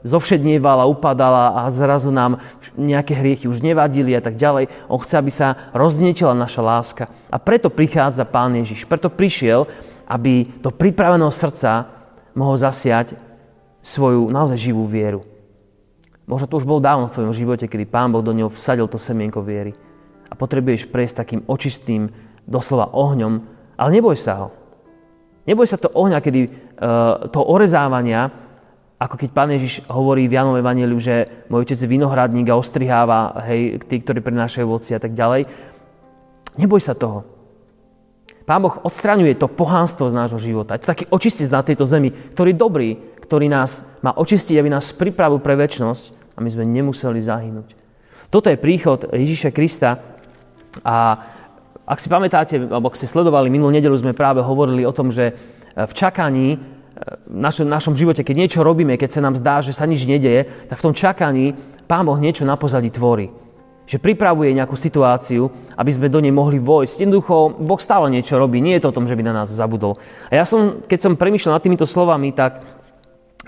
zovšednievala, 0.03 0.91
upadala 0.91 1.63
a 1.63 1.71
zrazu 1.71 2.11
nám 2.11 2.43
nejaké 2.75 3.15
hriechy 3.15 3.47
už 3.47 3.63
nevadili 3.63 4.11
a 4.11 4.19
tak 4.19 4.35
ďalej. 4.35 4.67
On 4.91 4.99
chce, 4.99 5.15
aby 5.15 5.31
sa 5.31 5.71
rozniečila 5.71 6.35
naša 6.35 6.59
láska. 6.59 7.03
A 7.31 7.39
preto 7.39 7.71
prichádza 7.71 8.27
Pán 8.27 8.59
Ježiš. 8.59 8.83
Preto 8.83 9.07
prišiel, 9.07 9.71
aby 10.03 10.51
do 10.59 10.67
pripraveného 10.67 11.31
srdca 11.31 11.87
mohol 12.35 12.59
zasiať 12.59 13.15
svoju 13.79 14.27
naozaj 14.27 14.59
živú 14.59 14.83
vieru. 14.83 15.23
Možno 16.27 16.51
to 16.51 16.59
už 16.59 16.67
bol 16.67 16.83
dávno 16.83 17.07
v 17.07 17.15
tvojom 17.15 17.33
živote, 17.33 17.71
kedy 17.71 17.87
Pán 17.87 18.11
Boh 18.11 18.19
do 18.19 18.35
neho 18.35 18.51
vsadil 18.51 18.91
to 18.91 18.99
semienko 18.99 19.39
viery. 19.39 19.71
A 20.27 20.35
potrebuješ 20.35 20.91
prejsť 20.91 21.23
takým 21.23 21.41
očistým, 21.47 22.11
doslova 22.43 22.91
ohňom, 22.91 23.33
ale 23.79 23.89
neboj 23.95 24.19
sa 24.19 24.33
ho. 24.43 24.47
Neboj 25.49 25.65
sa 25.65 25.81
to 25.81 25.89
ohňa, 25.89 26.21
kedy 26.21 26.41
uh, 26.45 27.25
to 27.33 27.41
orezávania, 27.41 28.29
ako 29.01 29.15
keď 29.17 29.29
Pán 29.33 29.49
Ježiš 29.49 29.81
hovorí 29.89 30.29
v 30.29 30.37
Janom 30.37 30.59
Evangeliu, 30.61 31.01
že 31.01 31.47
môj 31.49 31.65
otec 31.65 31.79
je 31.81 31.89
vinohradník 31.89 32.45
a 32.53 32.59
ostriháva 32.59 33.33
hej, 33.49 33.81
tí, 33.89 33.97
ktorí 33.97 34.21
prinášajú 34.21 34.69
ovoci 34.69 34.93
a 34.93 35.01
tak 35.01 35.17
ďalej. 35.17 35.49
Neboj 36.59 36.81
sa 36.83 36.93
toho. 36.93 37.25
Pán 38.45 38.61
Boh 38.61 38.77
odstraňuje 38.85 39.39
to 39.41 39.49
pohánstvo 39.49 40.09
z 40.11 40.17
nášho 40.17 40.37
života. 40.37 40.77
Je 40.77 40.85
to 40.85 40.91
taký 40.93 41.05
očistec 41.09 41.49
na 41.49 41.65
tejto 41.65 41.87
zemi, 41.87 42.11
ktorý 42.11 42.53
je 42.53 42.61
dobrý, 42.61 42.89
ktorý 43.25 43.45
nás 43.49 43.89
má 44.05 44.13
očistiť, 44.13 44.57
aby 44.57 44.69
nás 44.69 44.93
pripravil 44.93 45.41
pre 45.41 45.57
väčnosť 45.57 46.37
a 46.37 46.41
my 46.41 46.49
sme 46.49 46.65
nemuseli 46.65 47.21
zahynúť. 47.21 47.77
Toto 48.29 48.49
je 48.49 48.61
príchod 48.61 49.05
Ježíša 49.09 49.49
Krista 49.53 50.01
a 50.85 50.97
ak 51.89 51.97
si 51.97 52.05
pamätáte, 52.05 52.69
alebo 52.69 52.93
ak 52.93 52.97
ste 53.01 53.09
sledovali, 53.09 53.49
minulú 53.49 53.73
nedelu 53.73 53.97
sme 53.97 54.13
práve 54.13 54.45
hovorili 54.45 54.85
o 54.85 54.93
tom, 54.93 55.09
že 55.09 55.33
v 55.73 55.93
čakaní, 55.97 56.61
v 57.25 57.39
našom, 57.41 57.65
našom 57.65 57.97
živote, 57.97 58.21
keď 58.21 58.35
niečo 58.37 58.59
robíme, 58.61 58.93
keď 58.93 59.09
sa 59.17 59.25
nám 59.25 59.33
zdá, 59.33 59.65
že 59.65 59.73
sa 59.73 59.89
nič 59.89 60.05
nedeje, 60.05 60.45
tak 60.69 60.77
v 60.77 60.85
tom 60.85 60.93
čakaní 60.93 61.57
Pán 61.89 62.05
Boh 62.05 62.21
niečo 62.21 62.45
na 62.45 62.53
pozadí 62.53 62.93
tvorí 62.93 63.49
že 63.89 63.97
pripravuje 63.97 64.53
nejakú 64.53 64.77
situáciu, 64.77 65.49
aby 65.73 65.89
sme 65.89 66.13
do 66.13 66.21
nej 66.21 66.29
mohli 66.29 66.61
vojsť. 66.61 67.09
Jednoducho, 67.09 67.57
Boh 67.57 67.81
stále 67.81 68.13
niečo 68.13 68.37
robí, 68.37 68.61
nie 68.61 68.77
je 68.77 68.85
to 68.85 68.93
o 68.93 68.97
tom, 69.01 69.09
že 69.09 69.17
by 69.17 69.25
na 69.25 69.41
nás 69.41 69.49
zabudol. 69.49 69.97
A 70.29 70.37
ja 70.37 70.45
som, 70.45 70.85
keď 70.85 71.09
som 71.09 71.17
premyšľal 71.17 71.57
nad 71.57 71.65
týmito 71.65 71.89
slovami, 71.89 72.29
tak 72.29 72.61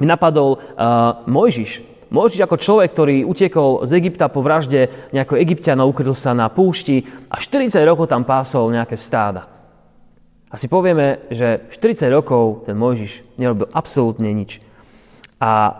mi 0.01 0.09
napadol 0.09 0.57
uh, 0.57 1.21
Mojžiš. 1.29 1.85
Mojžiš 2.11 2.43
ako 2.43 2.59
človek, 2.59 2.91
ktorý 2.91 3.15
utekol 3.23 3.87
z 3.87 3.95
Egypta 3.95 4.27
po 4.27 4.43
vražde 4.43 4.91
nejakého 5.15 5.39
egyptiana, 5.39 5.87
ukryl 5.87 6.11
sa 6.11 6.35
na 6.35 6.51
púšti 6.51 7.07
a 7.31 7.39
40 7.39 7.71
rokov 7.87 8.11
tam 8.11 8.27
pásol 8.27 8.67
nejaké 8.67 8.99
stáda. 8.99 9.47
A 10.51 10.59
si 10.59 10.67
povieme, 10.67 11.23
že 11.31 11.63
40 11.71 12.11
rokov 12.11 12.67
ten 12.67 12.75
Mojžiš 12.75 13.23
nerobil 13.39 13.71
absolútne 13.71 14.27
nič. 14.27 14.59
A 15.39 15.79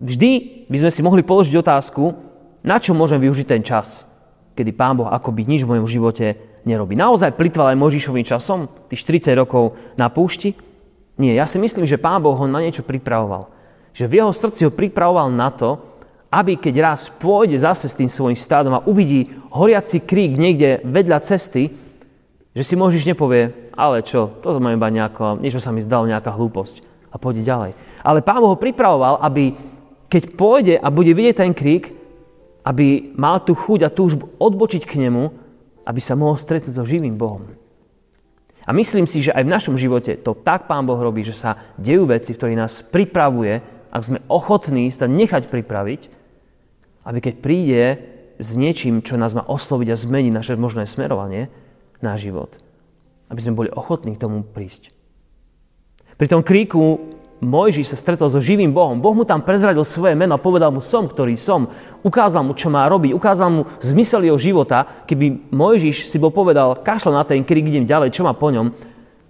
vždy 0.00 0.64
by 0.72 0.76
sme 0.80 0.90
si 0.90 1.04
mohli 1.04 1.20
položiť 1.20 1.52
otázku, 1.60 2.16
na 2.64 2.80
čo 2.80 2.96
môžem 2.96 3.20
využiť 3.20 3.46
ten 3.46 3.60
čas, 3.60 4.08
kedy 4.56 4.72
Pán 4.72 4.96
Boh 4.96 5.12
akoby 5.12 5.44
nič 5.44 5.68
v 5.68 5.76
mojom 5.76 5.84
živote 5.84 6.40
nerobí. 6.64 6.96
Naozaj 6.96 7.36
plitval 7.36 7.76
aj 7.76 7.82
Možišovým 7.84 8.24
časom, 8.24 8.72
tých 8.88 9.04
40 9.04 9.36
rokov 9.36 9.76
na 10.00 10.08
púšti? 10.08 10.56
Nie, 11.20 11.36
ja 11.36 11.44
si 11.44 11.60
myslím, 11.60 11.84
že 11.84 12.00
Pán 12.00 12.24
Boh 12.24 12.32
ho 12.32 12.48
na 12.48 12.64
niečo 12.64 12.80
pripravoval. 12.80 13.52
Že 13.92 14.04
v 14.08 14.16
jeho 14.20 14.32
srdci 14.32 14.60
ho 14.64 14.72
pripravoval 14.72 15.28
na 15.32 15.52
to, 15.52 15.80
aby 16.32 16.56
keď 16.56 16.74
raz 16.80 17.12
pôjde 17.12 17.60
zase 17.60 17.92
s 17.92 17.98
tým 17.98 18.08
svojim 18.08 18.36
stádom 18.36 18.72
a 18.72 18.84
uvidí 18.88 19.28
horiaci 19.52 20.00
krík 20.00 20.40
niekde 20.40 20.80
vedľa 20.80 21.20
cesty, 21.20 21.68
že 22.56 22.62
si 22.64 22.74
Možiš 22.76 23.04
nepovie, 23.04 23.72
ale 23.76 24.00
čo, 24.00 24.32
toto 24.40 24.60
má 24.60 24.72
iba 24.72 24.88
nejako, 24.88 25.40
niečo 25.40 25.60
sa 25.60 25.72
mi 25.72 25.84
zdalo, 25.84 26.08
nejaká 26.08 26.32
hlúposť 26.32 26.84
a 27.12 27.20
pôjde 27.20 27.44
ďalej. 27.44 27.72
Ale 28.00 28.24
Pán 28.24 28.40
ho 28.40 28.56
pripravoval, 28.56 29.20
aby 29.20 29.52
keď 30.08 30.22
pôjde 30.36 30.74
a 30.80 30.88
bude 30.88 31.12
vidieť 31.12 31.36
ten 31.44 31.52
krík, 31.52 31.92
aby 32.64 33.12
mal 33.16 33.40
tú 33.44 33.52
chuť 33.52 33.88
a 33.88 33.92
túžbu 33.92 34.32
odbočiť 34.40 34.88
k 34.88 35.08
nemu, 35.08 35.32
aby 35.84 36.00
sa 36.00 36.16
mohol 36.16 36.40
stretnúť 36.40 36.80
so 36.80 36.84
živým 36.84 37.16
Bohom. 37.16 37.44
A 38.62 38.70
myslím 38.70 39.10
si, 39.10 39.18
že 39.18 39.34
aj 39.34 39.42
v 39.42 39.52
našom 39.52 39.74
živote 39.74 40.14
to 40.20 40.38
tak 40.38 40.70
Pán 40.70 40.86
Boh 40.86 41.00
robí, 41.00 41.26
že 41.26 41.34
sa 41.34 41.58
dejú 41.74 42.06
veci, 42.06 42.30
v 42.30 42.38
ktorých 42.38 42.60
nás 42.62 42.86
pripravuje, 42.86 43.81
ak 43.92 44.02
sme 44.02 44.18
ochotní 44.32 44.88
sa 44.88 45.04
nechať 45.04 45.52
pripraviť, 45.52 46.08
aby 47.04 47.18
keď 47.20 47.34
príde 47.44 47.82
s 48.40 48.56
niečím, 48.56 49.04
čo 49.04 49.20
nás 49.20 49.36
má 49.36 49.44
osloviť 49.44 49.88
a 49.92 50.00
zmeniť 50.00 50.32
naše 50.32 50.54
možné 50.56 50.88
smerovanie, 50.88 51.52
na 52.02 52.18
život. 52.18 52.58
Aby 53.30 53.40
sme 53.44 53.54
boli 53.54 53.70
ochotní 53.70 54.18
k 54.18 54.22
tomu 54.26 54.42
prísť. 54.42 54.90
Pri 56.18 56.26
tom 56.26 56.42
kríku 56.42 57.14
Mojžiš 57.42 57.94
sa 57.94 57.98
stretol 57.98 58.30
so 58.30 58.38
živým 58.38 58.70
Bohom. 58.70 59.02
Boh 59.02 59.14
mu 59.18 59.26
tam 59.26 59.42
prezradil 59.42 59.82
svoje 59.82 60.14
meno 60.14 60.38
a 60.38 60.42
povedal 60.42 60.70
mu 60.70 60.78
som, 60.78 61.10
ktorý 61.10 61.34
som. 61.34 61.66
Ukázal 62.06 62.46
mu, 62.46 62.54
čo 62.54 62.70
má 62.70 62.86
robiť. 62.86 63.10
Ukázal 63.10 63.48
mu 63.50 63.62
zmysel 63.82 64.30
jeho 64.30 64.38
života. 64.38 64.86
Keby 65.06 65.50
Mojžiš 65.50 66.06
si 66.06 66.22
bol 66.22 66.30
povedal, 66.30 66.78
kašlo 66.78 67.10
na 67.10 67.26
ten 67.26 67.42
krik, 67.42 67.66
idem 67.66 67.82
ďalej, 67.82 68.14
čo 68.14 68.22
má 68.22 68.30
po 68.30 68.54
ňom, 68.54 68.70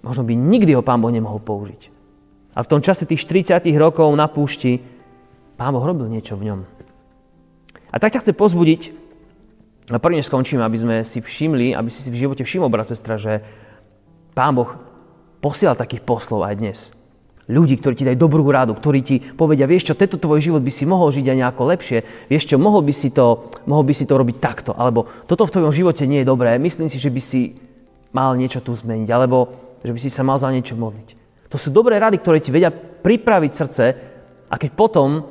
možno 0.05 0.21
by 0.25 0.33
nikdy 0.37 0.77
ho 0.77 0.85
pán 0.85 1.01
Boh 1.01 1.09
nemohol 1.09 1.41
použiť. 1.41 1.92
A 2.53 2.61
v 2.61 2.69
tom 2.69 2.81
čase 2.85 3.09
tých 3.09 3.25
40 3.25 3.65
rokov 3.75 4.09
na 4.13 4.29
púšti 4.29 4.77
pán 5.57 5.73
Boh 5.73 5.81
robil 5.81 6.09
niečo 6.09 6.37
v 6.37 6.53
ňom. 6.53 6.59
A 7.93 7.95
tak 8.01 8.13
ťa 8.13 8.25
chce 8.25 8.33
pozbudiť, 8.33 9.03
a 9.91 9.99
prvne 9.99 10.23
skončím, 10.23 10.63
aby 10.63 10.77
sme 10.79 10.95
si 11.03 11.19
všimli, 11.19 11.75
aby 11.75 11.91
si 11.91 11.99
si 11.99 12.09
v 12.09 12.23
živote 12.23 12.47
všimol, 12.47 12.71
brat, 12.71 12.87
sestra, 12.87 13.19
že 13.19 13.43
pán 14.31 14.55
Boh 14.55 14.79
posiela 15.43 15.75
takých 15.75 16.07
poslov 16.07 16.47
aj 16.47 16.55
dnes. 16.55 16.79
Ľudí, 17.51 17.75
ktorí 17.75 17.93
ti 17.99 18.07
dajú 18.07 18.15
dobrú 18.15 18.47
rádu, 18.47 18.71
ktorí 18.71 19.03
ti 19.03 19.19
povedia, 19.19 19.67
vieš 19.67 19.91
čo, 19.91 19.99
tento 19.99 20.15
tvoj 20.15 20.39
život 20.39 20.63
by 20.63 20.71
si 20.71 20.87
mohol 20.87 21.11
žiť 21.11 21.27
aj 21.27 21.37
nejako 21.43 21.63
lepšie, 21.75 21.99
vieš 22.31 22.47
čo, 22.47 22.55
mohol 22.55 22.79
by 22.79 22.95
si 22.95 23.11
to, 23.11 23.51
mohol 23.67 23.83
by 23.83 23.91
si 23.91 24.07
to 24.07 24.15
robiť 24.15 24.39
takto, 24.39 24.71
alebo 24.71 25.03
toto 25.27 25.43
v 25.43 25.51
tvojom 25.59 25.75
živote 25.75 26.07
nie 26.07 26.23
je 26.23 26.31
dobré, 26.31 26.55
myslím 26.55 26.87
si, 26.87 26.95
že 26.95 27.11
by 27.11 27.19
si 27.19 27.59
mal 28.15 28.39
niečo 28.39 28.63
tu 28.63 28.71
zmeniť, 28.71 29.09
alebo 29.11 29.51
že 29.83 29.91
by 29.91 29.99
si 29.99 30.07
sa 30.07 30.23
mal 30.23 30.39
za 30.39 30.47
niečo 30.47 30.79
modliť. 30.79 31.22
To 31.53 31.61
sú 31.61 31.69
dobré 31.69 32.01
rady, 32.01 32.17
ktoré 32.17 32.41
ti 32.41 32.49
vedia 32.49 32.73
pripraviť 32.73 33.51
srdce 33.53 33.85
a 34.49 34.55
keď 34.57 34.71
potom 34.73 35.21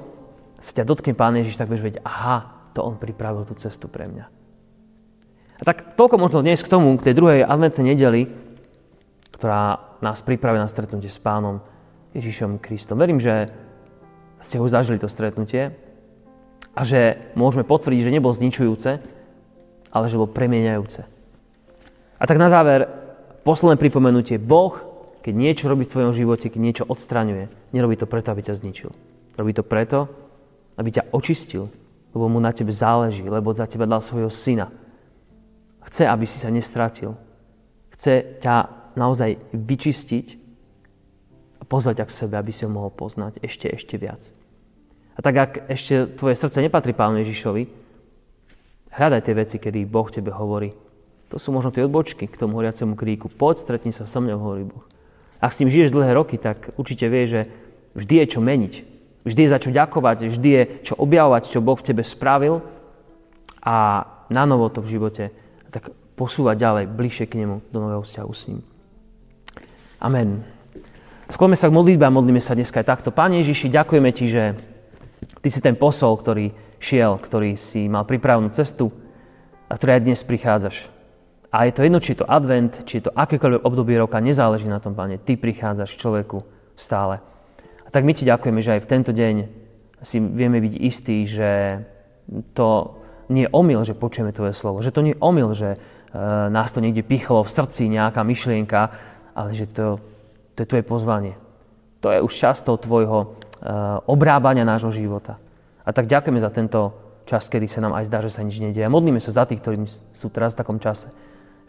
sa 0.62 0.70
ťa 0.70 0.86
dotkne 0.86 1.18
Pán 1.18 1.34
Ježiš, 1.34 1.58
tak 1.58 1.66
budeš 1.66 1.82
vedieť, 1.82 2.06
aha, 2.06 2.70
to 2.70 2.86
On 2.86 2.94
pripravil 2.94 3.42
tú 3.42 3.58
cestu 3.58 3.90
pre 3.90 4.06
mňa. 4.06 4.30
A 5.58 5.62
tak 5.66 5.98
toľko 5.98 6.22
možno 6.22 6.46
dnes 6.46 6.62
k 6.62 6.70
tomu, 6.70 6.94
k 6.94 7.10
tej 7.10 7.18
druhej 7.18 7.40
adventnej 7.42 7.94
nedeli, 7.94 8.30
ktorá 9.34 9.98
nás 9.98 10.22
pripraví 10.22 10.62
na 10.62 10.70
stretnutie 10.70 11.10
s 11.10 11.18
Pánom. 11.18 11.58
Ježišom 12.12 12.60
Kristom. 12.60 13.00
Verím, 13.00 13.18
že 13.18 13.48
ste 14.44 14.60
ho 14.60 14.68
zažili 14.68 15.00
to 15.00 15.08
stretnutie 15.08 15.72
a 16.76 16.80
že 16.84 17.32
môžeme 17.32 17.64
potvrdiť, 17.64 18.04
že 18.04 18.14
nebol 18.14 18.36
zničujúce, 18.36 19.00
ale 19.92 20.04
že 20.12 20.20
bol 20.20 20.28
premieňajúce. 20.28 21.02
A 22.20 22.24
tak 22.28 22.36
na 22.36 22.52
záver, 22.52 22.84
posledné 23.42 23.80
pripomenutie. 23.80 24.36
Boh, 24.36 24.91
keď 25.22 25.34
niečo 25.38 25.70
robí 25.70 25.86
v 25.86 25.92
tvojom 25.94 26.12
živote, 26.12 26.50
keď 26.50 26.60
niečo 26.60 26.84
odstraňuje, 26.90 27.48
nerobí 27.70 27.94
to 27.94 28.10
preto, 28.10 28.34
aby 28.34 28.42
ťa 28.42 28.58
zničil. 28.58 28.90
Robí 29.38 29.54
to 29.54 29.62
preto, 29.62 30.10
aby 30.76 30.90
ťa 30.90 31.14
očistil, 31.14 31.70
lebo 32.12 32.26
mu 32.26 32.42
na 32.42 32.50
tebe 32.50 32.74
záleží, 32.74 33.24
lebo 33.24 33.54
za 33.54 33.70
teba 33.70 33.86
dal 33.86 34.02
svojho 34.02 34.28
syna. 34.28 34.68
Chce, 35.86 36.10
aby 36.10 36.26
si 36.26 36.36
sa 36.42 36.50
nestratil. 36.50 37.14
Chce 37.94 38.42
ťa 38.42 38.56
naozaj 38.98 39.38
vyčistiť 39.54 40.26
a 41.58 41.62
pozvať 41.64 42.02
ťa 42.02 42.06
k 42.10 42.16
sebe, 42.18 42.34
aby 42.36 42.52
si 42.52 42.66
ho 42.66 42.70
mohol 42.70 42.90
poznať 42.90 43.40
ešte, 43.40 43.70
ešte 43.70 43.96
viac. 43.96 44.34
A 45.14 45.20
tak 45.22 45.34
ak 45.38 45.52
ešte 45.70 46.18
tvoje 46.18 46.34
srdce 46.36 46.64
nepatrí 46.64 46.92
Pánu 46.96 47.22
Ježišovi, 47.22 47.62
hľadaj 48.92 49.20
tie 49.22 49.34
veci, 49.36 49.56
kedy 49.62 49.86
Boh 49.88 50.08
tebe 50.10 50.34
hovorí. 50.34 50.74
To 51.32 51.40
sú 51.40 51.48
možno 51.54 51.72
tie 51.72 51.84
odbočky 51.84 52.28
k 52.28 52.36
tomu 52.36 52.60
horiacemu 52.60 52.92
kríku. 52.92 53.32
Poď, 53.32 53.64
stretni 53.64 53.92
sa 53.92 54.04
so 54.04 54.20
mnou, 54.20 54.36
hovorí 54.36 54.68
Boh. 54.68 54.84
Ak 55.42 55.50
s 55.50 55.58
ním 55.58 55.74
žiješ 55.74 55.90
dlhé 55.90 56.14
roky, 56.14 56.38
tak 56.38 56.70
určite 56.78 57.10
vieš, 57.10 57.28
že 57.34 57.42
vždy 57.98 58.14
je 58.22 58.26
čo 58.30 58.40
meniť. 58.40 58.74
Vždy 59.26 59.40
je 59.42 59.52
za 59.52 59.58
čo 59.58 59.74
ďakovať, 59.74 60.30
vždy 60.30 60.48
je 60.54 60.62
čo 60.86 60.94
objavovať, 60.94 61.50
čo 61.50 61.58
Boh 61.58 61.74
v 61.74 61.86
tebe 61.86 62.06
spravil 62.06 62.62
a 63.58 64.06
na 64.30 64.46
novo 64.46 64.70
to 64.70 64.78
v 64.82 64.98
živote 64.98 65.34
tak 65.74 65.90
posúvať 66.14 66.56
ďalej, 66.58 66.84
bližšie 66.94 67.26
k 67.26 67.42
nemu, 67.42 67.66
do 67.74 67.78
nového 67.82 68.06
vzťahu 68.06 68.32
s 68.34 68.42
ním. 68.50 68.60
Amen. 69.98 70.46
Skloňme 71.30 71.56
sa 71.56 71.70
k 71.70 71.76
modlitbe 71.78 72.04
a 72.06 72.12
modlíme 72.14 72.42
sa 72.42 72.54
dneska 72.54 72.82
aj 72.82 72.90
takto. 72.92 73.10
Pane 73.14 73.40
Ježiši, 73.40 73.72
ďakujeme 73.72 74.10
Ti, 74.10 74.26
že 74.28 74.44
Ty 75.42 75.48
si 75.48 75.60
ten 75.62 75.78
posol, 75.78 76.18
ktorý 76.18 76.54
šiel, 76.82 77.18
ktorý 77.18 77.54
si 77.54 77.86
mal 77.86 78.02
pripravenú 78.02 78.50
cestu 78.50 78.90
a 79.70 79.78
ktorý 79.78 79.98
aj 79.98 80.02
dnes 80.02 80.20
prichádzaš. 80.26 80.90
A 81.52 81.68
je 81.68 81.76
to 81.76 81.84
jedno, 81.84 82.00
či 82.00 82.16
je 82.16 82.24
to 82.24 82.30
advent, 82.32 82.80
či 82.88 82.98
je 82.98 83.04
to 83.08 83.12
akékoľvek 83.12 83.62
obdobie 83.62 84.00
roka, 84.00 84.24
nezáleží 84.24 84.72
na 84.72 84.80
tom, 84.80 84.96
Pane. 84.96 85.20
Ty 85.20 85.36
prichádzaš 85.36 86.00
človeku 86.00 86.40
stále. 86.80 87.20
A 87.84 87.88
tak 87.92 88.08
my 88.08 88.16
Ti 88.16 88.24
ďakujeme, 88.24 88.64
že 88.64 88.80
aj 88.80 88.80
v 88.80 88.90
tento 88.90 89.12
deň 89.12 89.34
si 90.00 90.16
vieme 90.16 90.64
byť 90.64 90.74
istí, 90.80 91.28
že 91.28 91.84
to 92.56 92.96
nie 93.28 93.44
je 93.44 93.52
omyl, 93.52 93.84
že 93.84 93.92
počujeme 93.92 94.32
Tvoje 94.32 94.56
slovo. 94.56 94.80
Že 94.80 94.94
to 94.96 95.04
nie 95.04 95.12
je 95.12 95.20
omyl, 95.20 95.52
že 95.52 95.76
uh, 95.76 96.48
nás 96.48 96.72
to 96.72 96.80
niekde 96.80 97.04
pichlo 97.04 97.44
v 97.44 97.52
srdci 97.52 97.92
nejaká 97.92 98.24
myšlienka, 98.24 98.80
ale 99.36 99.52
že 99.52 99.68
to 99.68 100.00
to 100.52 100.64
je 100.64 100.68
tvoje 100.68 100.84
pozvanie. 100.84 101.34
To 102.04 102.12
je 102.12 102.20
už 102.20 102.32
čas 102.32 102.60
toho 102.60 102.76
tvojho 102.76 103.18
uh, 103.24 104.04
obrábania 104.04 104.68
nášho 104.68 104.92
života. 104.92 105.40
A 105.82 105.90
tak 105.90 106.06
ďakujeme 106.06 106.40
za 106.42 106.52
tento 106.52 106.92
čas, 107.24 107.48
kedy 107.48 107.66
sa 107.70 107.80
nám 107.80 107.96
aj 107.96 108.06
zdá, 108.10 108.18
že 108.20 108.34
sa 108.34 108.44
nič 108.44 108.60
nedieje. 108.60 108.86
Modlíme 108.90 109.22
sa 109.22 109.32
za 109.32 109.48
tých, 109.48 109.62
ktorí 109.62 109.86
sú 110.12 110.28
teraz 110.28 110.52
v 110.54 110.60
takom 110.60 110.78
čase, 110.82 111.08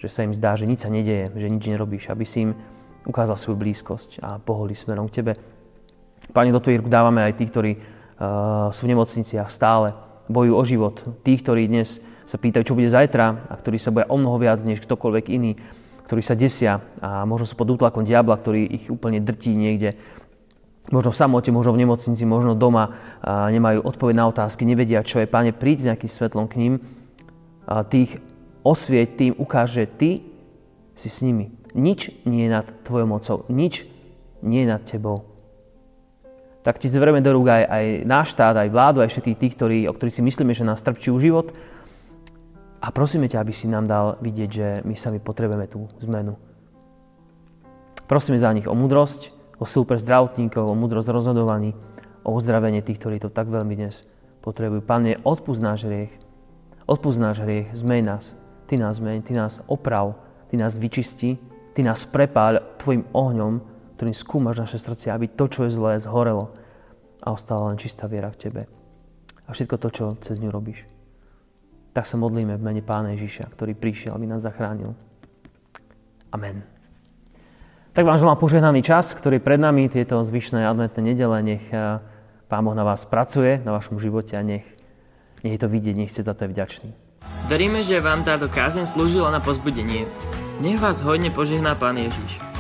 že 0.04 0.12
sa 0.12 0.28
im 0.28 0.36
zdá, 0.36 0.60
že 0.60 0.68
nič 0.68 0.84
sa 0.84 0.92
nedieje, 0.92 1.32
že 1.32 1.48
nič 1.48 1.64
nerobíš, 1.72 2.12
aby 2.12 2.28
si 2.28 2.44
im 2.44 2.52
ukázal 3.08 3.40
svoju 3.40 3.56
blízkosť 3.56 4.20
a 4.20 4.36
poholi 4.44 4.76
smerom 4.76 5.08
k 5.08 5.24
Tebe. 5.24 5.34
Pane, 6.36 6.52
do 6.52 6.60
Tvojich 6.60 6.84
dávame 6.84 7.24
aj 7.24 7.40
tých, 7.40 7.52
ktorí 7.56 7.72
uh, 7.80 8.68
sú 8.76 8.84
v 8.84 8.92
nemocniciach 8.92 9.48
stále, 9.48 9.96
bojujú 10.28 10.56
o 10.56 10.64
život. 10.68 10.96
Tých, 11.24 11.40
ktorí 11.40 11.72
dnes 11.72 12.04
sa 12.28 12.36
pýtajú, 12.36 12.68
čo 12.68 12.76
bude 12.76 12.92
zajtra 12.92 13.48
a 13.48 13.54
ktorí 13.56 13.80
sa 13.80 13.96
boja 13.96 14.12
o 14.12 14.20
mnoho 14.20 14.40
viac 14.40 14.60
než 14.68 14.84
ktokoľvek 14.84 15.26
iný 15.32 15.56
ktorí 16.04 16.22
sa 16.22 16.36
desia 16.36 16.84
a 17.00 17.24
možno 17.24 17.48
sú 17.48 17.56
pod 17.56 17.72
útlakom 17.72 18.04
diabla, 18.04 18.36
ktorý 18.36 18.68
ich 18.68 18.86
úplne 18.92 19.24
drtí 19.24 19.56
niekde. 19.56 19.96
Možno 20.92 21.16
v 21.16 21.20
samote, 21.20 21.48
možno 21.48 21.72
v 21.72 21.88
nemocnici, 21.88 22.28
možno 22.28 22.60
doma 22.60 22.92
a 23.24 23.48
nemajú 23.48 23.88
odpoveď 23.88 24.16
na 24.20 24.26
otázky, 24.28 24.68
nevedia, 24.68 25.00
čo 25.00 25.24
je. 25.24 25.32
Páne, 25.32 25.56
príď 25.56 25.78
s 25.80 25.88
nejakým 25.88 26.12
svetlom 26.12 26.46
k 26.52 26.60
ním. 26.60 26.74
Tých 27.88 28.20
osvieť, 28.64 29.08
tým 29.20 29.34
ukáže, 29.36 29.86
ty 29.86 30.24
si 30.96 31.10
s 31.12 31.20
nimi. 31.22 31.52
Nič 31.76 32.10
nie 32.24 32.48
je 32.48 32.54
nad 32.54 32.68
tvojou 32.88 33.08
mocou. 33.08 33.38
Nič 33.52 33.84
nie 34.44 34.64
je 34.64 34.72
nad 34.72 34.84
tebou. 34.84 35.28
tak 36.64 36.80
ti 36.80 36.88
zverieme 36.88 37.20
do 37.20 37.36
rúk 37.36 37.52
aj, 37.52 37.64
aj 37.68 37.86
náš 38.08 38.28
štát, 38.40 38.56
aj 38.56 38.72
vládu, 38.72 39.04
aj 39.04 39.12
všetkých 39.12 39.38
tých, 39.38 39.54
ktorí, 39.60 39.78
o 39.92 39.94
ktorých 39.94 40.16
si 40.16 40.24
myslíme, 40.24 40.56
že 40.56 40.64
nás 40.64 40.80
trpčujú 40.80 41.20
život. 41.20 41.52
A 42.80 42.88
prosíme 42.92 43.28
ťa, 43.28 43.44
aby 43.44 43.52
si 43.52 43.68
nám 43.68 43.84
dal 43.84 44.16
vidieť, 44.24 44.50
že 44.50 44.68
my 44.88 44.96
sami 44.96 45.20
potrebujeme 45.20 45.68
tú 45.68 45.92
zmenu. 46.08 46.40
Prosíme 48.08 48.40
za 48.40 48.52
nich 48.56 48.68
o 48.68 48.76
múdrosť, 48.76 49.36
o 49.60 49.68
super 49.68 50.00
zdravotníkov, 50.00 50.64
o 50.64 50.76
múdrosť 50.76 51.12
rozhodovaní, 51.12 51.76
o 52.24 52.32
uzdravenie 52.32 52.80
tých, 52.80 53.00
ktorí 53.00 53.20
to 53.20 53.28
tak 53.28 53.52
veľmi 53.52 53.76
dnes 53.76 54.08
potrebujú. 54.40 54.84
Pane, 54.84 55.20
odpúsť 55.24 55.62
náš 55.64 55.80
hriech, 55.88 56.12
odpúsť 56.88 57.20
náš 57.20 57.38
hriech, 57.44 57.72
zmej 57.76 58.02
nás, 58.08 58.24
Ty 58.66 58.76
nás 58.80 58.98
zmeň, 58.98 59.22
Ty 59.24 59.34
nás 59.34 59.54
oprav, 59.68 60.16
Ty 60.48 60.56
nás 60.58 60.78
vyčisti, 60.78 61.38
Ty 61.74 61.82
nás 61.84 62.06
prepáľ 62.06 62.78
Tvojim 62.78 63.08
ohňom, 63.12 63.54
ktorým 63.98 64.16
skúmaš 64.16 64.60
naše 64.60 64.78
srdcia, 64.82 65.16
aby 65.16 65.32
to, 65.32 65.48
čo 65.48 65.66
je 65.66 65.76
zlé, 65.76 66.02
zhorelo 66.02 66.52
a 67.24 67.32
ostala 67.32 67.72
len 67.72 67.80
čistá 67.80 68.10
viera 68.10 68.28
v 68.28 68.40
Tebe. 68.40 68.62
A 69.48 69.50
všetko 69.52 69.76
to, 69.80 69.90
čo 69.90 70.06
cez 70.20 70.40
ňu 70.40 70.52
robíš. 70.52 70.84
Tak 71.94 72.10
sa 72.10 72.18
modlíme 72.18 72.58
v 72.58 72.64
mene 72.64 72.82
Pána 72.82 73.14
Ježiša, 73.16 73.54
ktorý 73.54 73.78
prišiel, 73.78 74.16
aby 74.18 74.26
nás 74.28 74.44
zachránil. 74.44 74.98
Amen. 76.34 76.66
Tak 77.94 78.10
vám 78.10 78.18
želám 78.18 78.42
požehnaný 78.42 78.82
čas, 78.82 79.14
ktorý 79.14 79.38
pred 79.38 79.62
nami, 79.62 79.86
tieto 79.86 80.18
zvyšné 80.26 80.66
adventné 80.66 81.14
nedele, 81.14 81.38
nech 81.46 81.66
eh, 81.70 82.02
Pán 82.50 82.66
Boh 82.66 82.74
na 82.74 82.82
vás 82.82 83.06
pracuje, 83.06 83.62
na 83.62 83.70
vašom 83.70 84.02
živote 84.02 84.34
a 84.34 84.42
nech, 84.42 84.66
nech 85.46 85.54
je 85.54 85.62
to 85.62 85.70
vidieť, 85.70 85.96
nech 85.98 86.10
ste 86.10 86.26
za 86.26 86.34
to 86.34 86.46
je 86.46 86.54
vďačný. 86.58 87.03
Veríme, 87.48 87.84
že 87.84 88.00
vám 88.00 88.24
táto 88.24 88.48
kázeň 88.48 88.88
slúžila 88.88 89.28
na 89.28 89.44
pozbudenie. 89.44 90.08
Nech 90.64 90.80
vás 90.80 91.04
hodne 91.04 91.28
požehná 91.28 91.76
Pán 91.76 92.00
Ježiš. 92.00 92.53